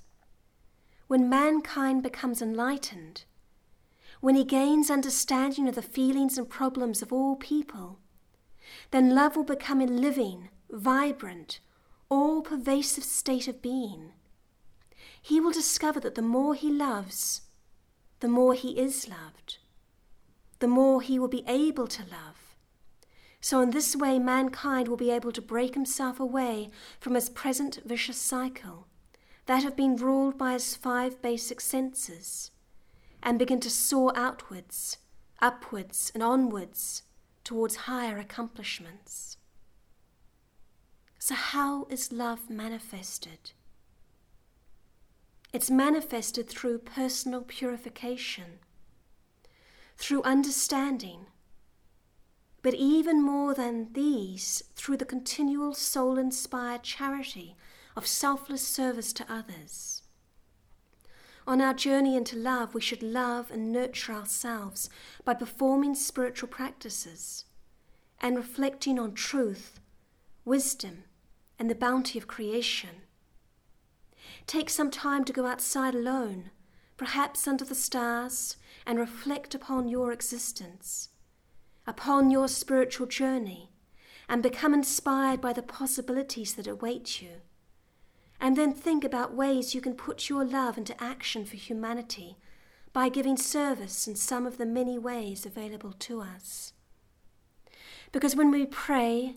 When 1.06 1.28
mankind 1.28 2.02
becomes 2.02 2.40
enlightened, 2.40 3.24
when 4.22 4.34
he 4.34 4.42
gains 4.42 4.90
understanding 4.90 5.68
of 5.68 5.74
the 5.74 5.82
feelings 5.82 6.38
and 6.38 6.48
problems 6.48 7.02
of 7.02 7.12
all 7.12 7.36
people, 7.36 7.98
then 8.90 9.14
love 9.14 9.36
will 9.36 9.44
become 9.44 9.82
a 9.82 9.86
living, 9.86 10.48
vibrant, 10.70 11.60
all 12.08 12.40
pervasive 12.40 13.04
state 13.04 13.48
of 13.48 13.60
being 13.60 14.12
he 15.22 15.38
will 15.38 15.52
discover 15.52 16.00
that 16.00 16.16
the 16.16 16.20
more 16.20 16.54
he 16.56 16.68
loves, 16.70 17.42
the 18.18 18.28
more 18.28 18.54
he 18.54 18.76
is 18.78 19.08
loved, 19.08 19.58
the 20.58 20.66
more 20.66 21.00
he 21.00 21.16
will 21.16 21.28
be 21.28 21.44
able 21.46 21.86
to 21.86 22.02
love. 22.02 22.56
So, 23.40 23.60
in 23.60 23.70
this 23.70 23.94
way, 23.94 24.18
mankind 24.18 24.88
will 24.88 24.96
be 24.96 25.12
able 25.12 25.32
to 25.32 25.40
break 25.40 25.74
himself 25.74 26.18
away 26.18 26.70
from 26.98 27.14
his 27.14 27.30
present 27.30 27.80
vicious 27.84 28.16
cycle, 28.16 28.88
that 29.46 29.64
of 29.64 29.76
being 29.76 29.96
ruled 29.96 30.36
by 30.36 30.52
his 30.54 30.74
five 30.74 31.22
basic 31.22 31.60
senses, 31.60 32.50
and 33.22 33.38
begin 33.38 33.60
to 33.60 33.70
soar 33.70 34.12
outwards, 34.16 34.98
upwards, 35.40 36.10
and 36.14 36.22
onwards 36.22 37.02
towards 37.44 37.86
higher 37.86 38.18
accomplishments. 38.18 39.36
So, 41.18 41.36
how 41.36 41.86
is 41.90 42.12
love 42.12 42.50
manifested? 42.50 43.52
It's 45.52 45.70
manifested 45.70 46.48
through 46.48 46.78
personal 46.78 47.42
purification, 47.42 48.60
through 49.98 50.22
understanding, 50.22 51.26
but 52.62 52.72
even 52.72 53.22
more 53.22 53.52
than 53.52 53.92
these, 53.92 54.62
through 54.76 54.96
the 54.96 55.04
continual 55.04 55.74
soul 55.74 56.16
inspired 56.16 56.82
charity 56.82 57.54
of 57.94 58.06
selfless 58.06 58.66
service 58.66 59.12
to 59.12 59.30
others. 59.30 60.02
On 61.46 61.60
our 61.60 61.74
journey 61.74 62.16
into 62.16 62.36
love, 62.36 62.72
we 62.72 62.80
should 62.80 63.02
love 63.02 63.50
and 63.50 63.70
nurture 63.70 64.14
ourselves 64.14 64.88
by 65.22 65.34
performing 65.34 65.94
spiritual 65.94 66.48
practices 66.48 67.44
and 68.22 68.36
reflecting 68.36 68.98
on 68.98 69.12
truth, 69.12 69.80
wisdom, 70.46 71.04
and 71.58 71.68
the 71.68 71.74
bounty 71.74 72.18
of 72.18 72.26
creation 72.26 73.01
Take 74.52 74.68
some 74.68 74.90
time 74.90 75.24
to 75.24 75.32
go 75.32 75.46
outside 75.46 75.94
alone, 75.94 76.50
perhaps 76.98 77.48
under 77.48 77.64
the 77.64 77.74
stars, 77.74 78.58
and 78.84 78.98
reflect 78.98 79.54
upon 79.54 79.88
your 79.88 80.12
existence, 80.12 81.08
upon 81.86 82.30
your 82.30 82.48
spiritual 82.48 83.06
journey, 83.06 83.70
and 84.28 84.42
become 84.42 84.74
inspired 84.74 85.40
by 85.40 85.54
the 85.54 85.62
possibilities 85.62 86.52
that 86.56 86.66
await 86.66 87.22
you. 87.22 87.40
And 88.42 88.54
then 88.54 88.74
think 88.74 89.04
about 89.04 89.34
ways 89.34 89.74
you 89.74 89.80
can 89.80 89.94
put 89.94 90.28
your 90.28 90.44
love 90.44 90.76
into 90.76 91.02
action 91.02 91.46
for 91.46 91.56
humanity 91.56 92.36
by 92.92 93.08
giving 93.08 93.38
service 93.38 94.06
in 94.06 94.16
some 94.16 94.44
of 94.44 94.58
the 94.58 94.66
many 94.66 94.98
ways 94.98 95.46
available 95.46 95.94
to 96.00 96.20
us. 96.20 96.74
Because 98.12 98.36
when 98.36 98.50
we 98.50 98.66
pray, 98.66 99.36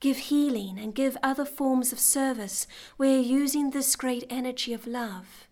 give 0.00 0.16
healing, 0.18 0.78
and 0.78 0.94
give 0.94 1.16
other 1.22 1.44
forms 1.44 1.92
of 1.92 1.98
service, 1.98 2.66
we 2.98 3.14
are 3.14 3.20
using 3.20 3.70
this 3.70 3.96
great 3.96 4.24
energy 4.28 4.72
of 4.72 4.86
love. 4.86 5.48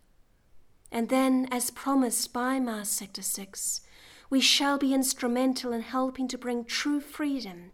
And 0.91 1.09
then, 1.09 1.47
as 1.51 1.71
promised 1.71 2.31
by 2.33 2.59
Mars 2.59 2.89
Sector 2.89 3.23
6, 3.23 3.81
we 4.29 4.41
shall 4.41 4.77
be 4.77 4.93
instrumental 4.93 5.73
in 5.73 5.81
helping 5.81 6.27
to 6.27 6.37
bring 6.37 6.65
true 6.65 6.99
freedom 6.99 7.71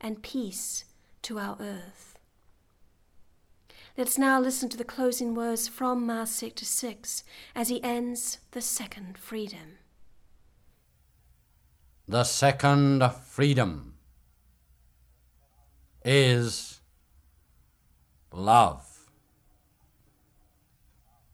and 0.00 0.22
peace 0.22 0.84
to 1.22 1.38
our 1.38 1.56
earth. 1.60 2.18
Let's 3.96 4.18
now 4.18 4.40
listen 4.40 4.68
to 4.70 4.76
the 4.76 4.84
closing 4.84 5.34
words 5.34 5.68
from 5.68 6.04
Mars 6.04 6.30
Sector 6.30 6.64
6 6.64 7.22
as 7.54 7.68
he 7.68 7.82
ends 7.84 8.38
the 8.50 8.60
second 8.60 9.16
freedom. 9.18 9.78
The 12.08 12.24
second 12.24 13.08
freedom 13.24 13.93
is 16.04 16.80
love. 18.32 19.10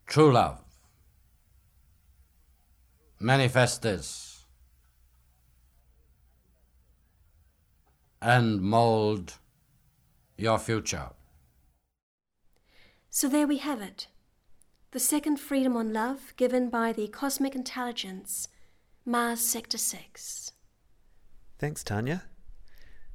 True 0.07 0.33
love. 0.33 0.61
Manifest 3.19 3.83
this 3.83 4.47
and 8.23 8.61
mold 8.61 9.35
your 10.37 10.59
future. 10.59 11.11
So 13.11 13.29
there 13.29 13.47
we 13.47 13.59
have 13.59 13.81
it. 13.81 14.07
The 14.93 15.01
second 15.01 15.39
freedom 15.39 15.77
on 15.77 15.93
love 15.93 16.35
given 16.37 16.71
by 16.71 16.93
the 16.93 17.09
cosmic 17.09 17.55
intelligence, 17.55 18.49
Mars 19.05 19.41
Sector 19.41 19.79
6. 19.79 20.53
Thanks, 21.59 21.85
Tanya. 21.85 22.25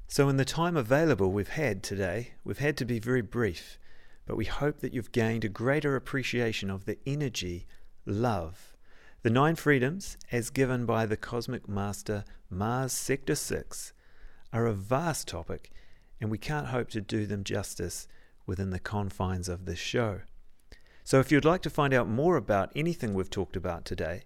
So, 0.07 0.29
in 0.29 0.37
the 0.37 0.45
time 0.45 0.77
available 0.77 1.31
we've 1.31 1.49
had 1.49 1.81
today, 1.81 2.33
we've 2.43 2.59
had 2.59 2.77
to 2.77 2.85
be 2.85 2.99
very 2.99 3.21
brief, 3.21 3.79
but 4.27 4.37
we 4.37 4.45
hope 4.45 4.79
that 4.79 4.93
you've 4.93 5.11
gained 5.11 5.43
a 5.43 5.49
greater 5.49 5.95
appreciation 5.95 6.69
of 6.69 6.85
the 6.85 6.99
energy, 7.07 7.65
love, 8.05 8.75
the 9.23 9.31
nine 9.31 9.55
freedoms, 9.55 10.15
as 10.31 10.51
given 10.51 10.85
by 10.85 11.07
the 11.07 11.17
cosmic 11.17 11.67
master 11.67 12.23
Mars 12.51 12.93
Sector 12.93 13.33
6, 13.33 13.93
are 14.53 14.67
a 14.67 14.73
vast 14.73 15.27
topic, 15.27 15.71
and 16.21 16.29
we 16.29 16.37
can't 16.37 16.67
hope 16.67 16.89
to 16.91 17.01
do 17.01 17.25
them 17.25 17.43
justice 17.43 18.07
within 18.45 18.69
the 18.69 18.79
confines 18.79 19.49
of 19.49 19.65
this 19.65 19.79
show. 19.79 20.21
So, 21.03 21.19
if 21.19 21.31
you'd 21.31 21.45
like 21.45 21.63
to 21.63 21.69
find 21.71 21.95
out 21.95 22.07
more 22.07 22.37
about 22.37 22.71
anything 22.75 23.15
we've 23.15 23.29
talked 23.29 23.55
about 23.55 23.85
today, 23.85 24.21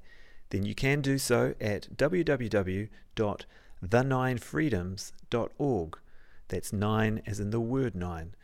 then 0.50 0.66
you 0.66 0.76
can 0.76 1.00
do 1.00 1.18
so 1.18 1.56
at 1.62 1.96
www 1.96 2.90
the9freedoms.org. 3.84 5.98
That's 6.48 6.74
nine 6.74 7.22
as 7.26 7.40
in 7.40 7.50
the 7.52 7.60
word 7.60 7.96
nine, 7.96 8.36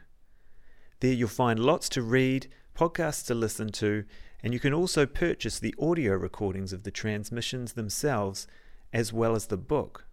There 1.01 1.13
you'll 1.13 1.29
find 1.29 1.59
lots 1.59 1.89
to 1.91 2.03
read, 2.03 2.49
podcasts 2.75 3.27
to 3.27 3.35
listen 3.35 3.71
to, 3.73 4.05
and 4.43 4.53
you 4.53 4.61
can 4.61 4.73
also 4.73 5.07
purchase 5.07 5.59
the 5.59 5.75
audio 5.81 6.15
recordings 6.15 6.73
of 6.73 6.85
the 6.85 6.91
transmissions 6.91 7.73
themselves 7.73 8.47
as 8.93 9.13
well 9.13 9.35
as 9.35 9.47
the 9.47 9.57
book. 9.57 10.07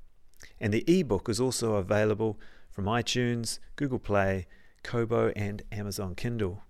And 0.60 0.74
the 0.74 0.84
ebook 0.88 1.30
is 1.30 1.40
also 1.40 1.76
available 1.76 2.40
from 2.72 2.86
iTunes, 2.86 3.60
Google 3.76 4.00
Play, 4.00 4.48
Kobo, 4.84 5.32
and 5.36 5.62
Amazon 5.72 6.16
Kindle. 6.16 6.64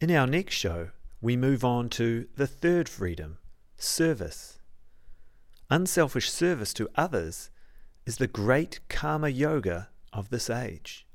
In 0.00 0.10
our 0.10 0.26
next 0.26 0.54
show, 0.54 0.90
we 1.20 1.36
move 1.36 1.64
on 1.64 1.88
to 1.88 2.26
the 2.36 2.46
third 2.46 2.88
freedom 2.88 3.38
service. 3.76 4.58
Unselfish 5.70 6.30
service 6.30 6.72
to 6.74 6.88
others 6.94 7.50
is 8.06 8.16
the 8.16 8.26
great 8.26 8.80
karma 8.88 9.28
yoga 9.28 9.88
of 10.12 10.30
this 10.30 10.48
age. 10.48 11.06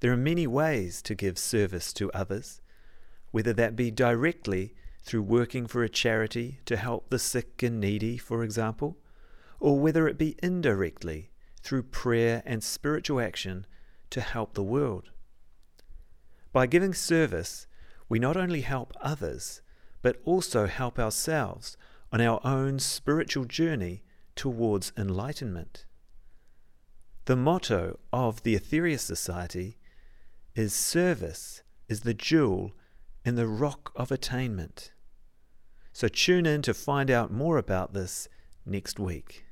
There 0.00 0.12
are 0.12 0.16
many 0.16 0.46
ways 0.46 1.02
to 1.02 1.14
give 1.14 1.38
service 1.38 1.92
to 1.94 2.10
others, 2.12 2.60
whether 3.30 3.52
that 3.52 3.76
be 3.76 3.90
directly 3.90 4.74
through 5.02 5.22
working 5.22 5.66
for 5.66 5.82
a 5.82 5.88
charity 5.88 6.60
to 6.66 6.76
help 6.76 7.10
the 7.10 7.18
sick 7.18 7.62
and 7.62 7.80
needy, 7.80 8.16
for 8.16 8.42
example, 8.42 8.96
or 9.60 9.78
whether 9.78 10.08
it 10.08 10.18
be 10.18 10.36
indirectly 10.42 11.30
through 11.60 11.82
prayer 11.82 12.42
and 12.46 12.62
spiritual 12.62 13.20
action 13.20 13.66
to 14.10 14.20
help 14.20 14.54
the 14.54 14.62
world. 14.62 15.10
By 16.52 16.66
giving 16.66 16.94
service, 16.94 17.66
we 18.12 18.18
not 18.18 18.36
only 18.36 18.60
help 18.60 18.92
others, 19.00 19.62
but 20.02 20.20
also 20.26 20.66
help 20.66 20.98
ourselves 20.98 21.78
on 22.12 22.20
our 22.20 22.42
own 22.44 22.78
spiritual 22.78 23.46
journey 23.46 24.02
towards 24.36 24.92
enlightenment. 24.98 25.86
The 27.24 27.36
motto 27.36 27.98
of 28.12 28.42
the 28.42 28.54
Aetherius 28.54 29.00
Society 29.00 29.78
is 30.54 30.74
Service 30.74 31.62
is 31.88 32.02
the 32.02 32.12
jewel 32.12 32.72
in 33.24 33.36
the 33.36 33.48
rock 33.48 33.90
of 33.96 34.12
attainment. 34.12 34.92
So 35.94 36.06
tune 36.06 36.44
in 36.44 36.60
to 36.62 36.74
find 36.74 37.10
out 37.10 37.32
more 37.32 37.56
about 37.56 37.94
this 37.94 38.28
next 38.66 39.00
week. 39.00 39.46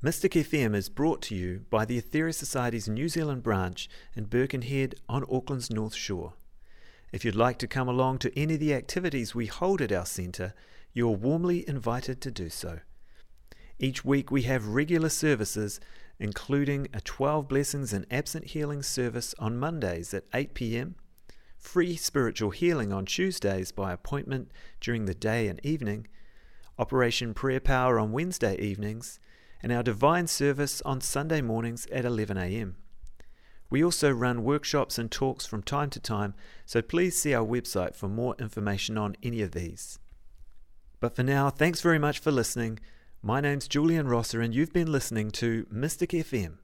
Mystic 0.00 0.32
FM 0.32 0.74
is 0.74 0.88
brought 0.88 1.20
to 1.24 1.34
you 1.34 1.66
by 1.68 1.84
the 1.84 2.00
Aetherius 2.00 2.36
Society's 2.36 2.88
New 2.88 3.10
Zealand 3.10 3.42
branch 3.42 3.90
in 4.16 4.24
Birkenhead 4.24 4.94
on 5.06 5.24
Auckland's 5.24 5.70
North 5.70 5.94
Shore. 5.94 6.32
If 7.14 7.24
you'd 7.24 7.36
like 7.36 7.58
to 7.58 7.68
come 7.68 7.86
along 7.86 8.18
to 8.18 8.36
any 8.36 8.54
of 8.54 8.60
the 8.60 8.74
activities 8.74 9.36
we 9.36 9.46
hold 9.46 9.80
at 9.80 9.92
our 9.92 10.04
centre, 10.04 10.52
you 10.92 11.06
are 11.06 11.12
warmly 11.12 11.64
invited 11.68 12.20
to 12.22 12.32
do 12.32 12.50
so. 12.50 12.80
Each 13.78 14.04
week 14.04 14.32
we 14.32 14.42
have 14.42 14.66
regular 14.66 15.08
services, 15.08 15.78
including 16.18 16.88
a 16.92 17.00
12 17.00 17.46
Blessings 17.46 17.92
and 17.92 18.04
Absent 18.10 18.46
Healing 18.46 18.82
service 18.82 19.32
on 19.38 19.56
Mondays 19.56 20.12
at 20.12 20.24
8 20.34 20.54
pm 20.54 20.96
free 21.56 21.94
spiritual 21.94 22.50
healing 22.50 22.92
on 22.92 23.06
Tuesdays 23.06 23.70
by 23.70 23.92
appointment 23.92 24.50
during 24.80 25.04
the 25.04 25.14
day 25.14 25.46
and 25.46 25.64
evening, 25.64 26.08
Operation 26.80 27.32
Prayer 27.32 27.60
Power 27.60 28.00
on 28.00 28.10
Wednesday 28.10 28.56
evenings, 28.56 29.20
and 29.62 29.70
our 29.70 29.84
Divine 29.84 30.26
Service 30.26 30.82
on 30.82 31.00
Sunday 31.00 31.40
mornings 31.40 31.86
at 31.92 32.04
11am. 32.04 32.74
We 33.70 33.82
also 33.82 34.10
run 34.10 34.44
workshops 34.44 34.98
and 34.98 35.10
talks 35.10 35.46
from 35.46 35.62
time 35.62 35.90
to 35.90 36.00
time, 36.00 36.34
so 36.64 36.82
please 36.82 37.16
see 37.16 37.34
our 37.34 37.46
website 37.46 37.96
for 37.96 38.08
more 38.08 38.36
information 38.38 38.96
on 38.98 39.16
any 39.22 39.42
of 39.42 39.52
these. 39.52 39.98
But 41.00 41.16
for 41.16 41.22
now, 41.22 41.50
thanks 41.50 41.80
very 41.80 41.98
much 41.98 42.18
for 42.18 42.30
listening. 42.30 42.78
My 43.22 43.40
name's 43.40 43.68
Julian 43.68 44.06
Rosser, 44.06 44.40
and 44.40 44.54
you've 44.54 44.72
been 44.72 44.92
listening 44.92 45.30
to 45.32 45.66
Mystic 45.70 46.10
FM. 46.10 46.58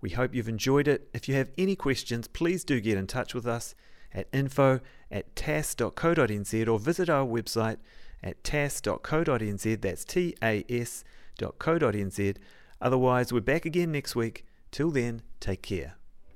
We 0.00 0.10
hope 0.10 0.34
you've 0.34 0.48
enjoyed 0.48 0.86
it. 0.86 1.08
If 1.14 1.28
you 1.28 1.34
have 1.36 1.50
any 1.56 1.76
questions, 1.76 2.28
please 2.28 2.62
do 2.62 2.80
get 2.80 2.98
in 2.98 3.06
touch 3.06 3.34
with 3.34 3.46
us 3.46 3.74
at 4.12 4.28
info 4.32 4.80
at 5.10 5.34
tas.co.nz 5.34 6.68
or 6.68 6.78
visit 6.78 7.08
our 7.08 7.26
website 7.26 7.78
at 8.22 8.42
tas.co.nz. 8.44 9.80
That's 9.80 10.04
T 10.04 10.34
A 10.42 10.64
S.co.nz. 10.68 12.36
Otherwise, 12.80 13.32
we're 13.32 13.40
back 13.40 13.64
again 13.64 13.92
next 13.92 14.14
week. 14.14 14.44
Till 14.70 14.90
then, 14.90 15.22
take 15.40 15.62
care. 15.62 15.94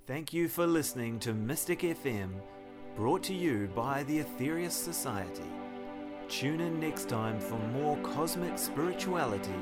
Thank 0.09 0.33
you 0.33 0.49
for 0.49 0.67
listening 0.67 1.19
to 1.19 1.35
Mystic 1.35 1.81
FM, 1.81 2.31
brought 2.97 3.23
to 3.25 3.35
you 3.35 3.69
by 3.77 4.05
the 4.05 4.21
Aetherius 4.21 4.71
Society. 4.71 5.53
Tune 6.31 6.63
in 6.63 6.81
next 6.81 7.11
time 7.11 7.39
for 7.39 7.59
more 7.75 7.99
cosmic 7.99 8.57
spirituality 8.59 9.61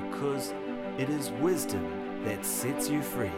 because 0.00 0.54
it 0.96 1.10
is 1.10 1.32
wisdom 1.32 2.24
that 2.24 2.46
sets 2.46 2.88
you 2.88 3.02
free. 3.02 3.30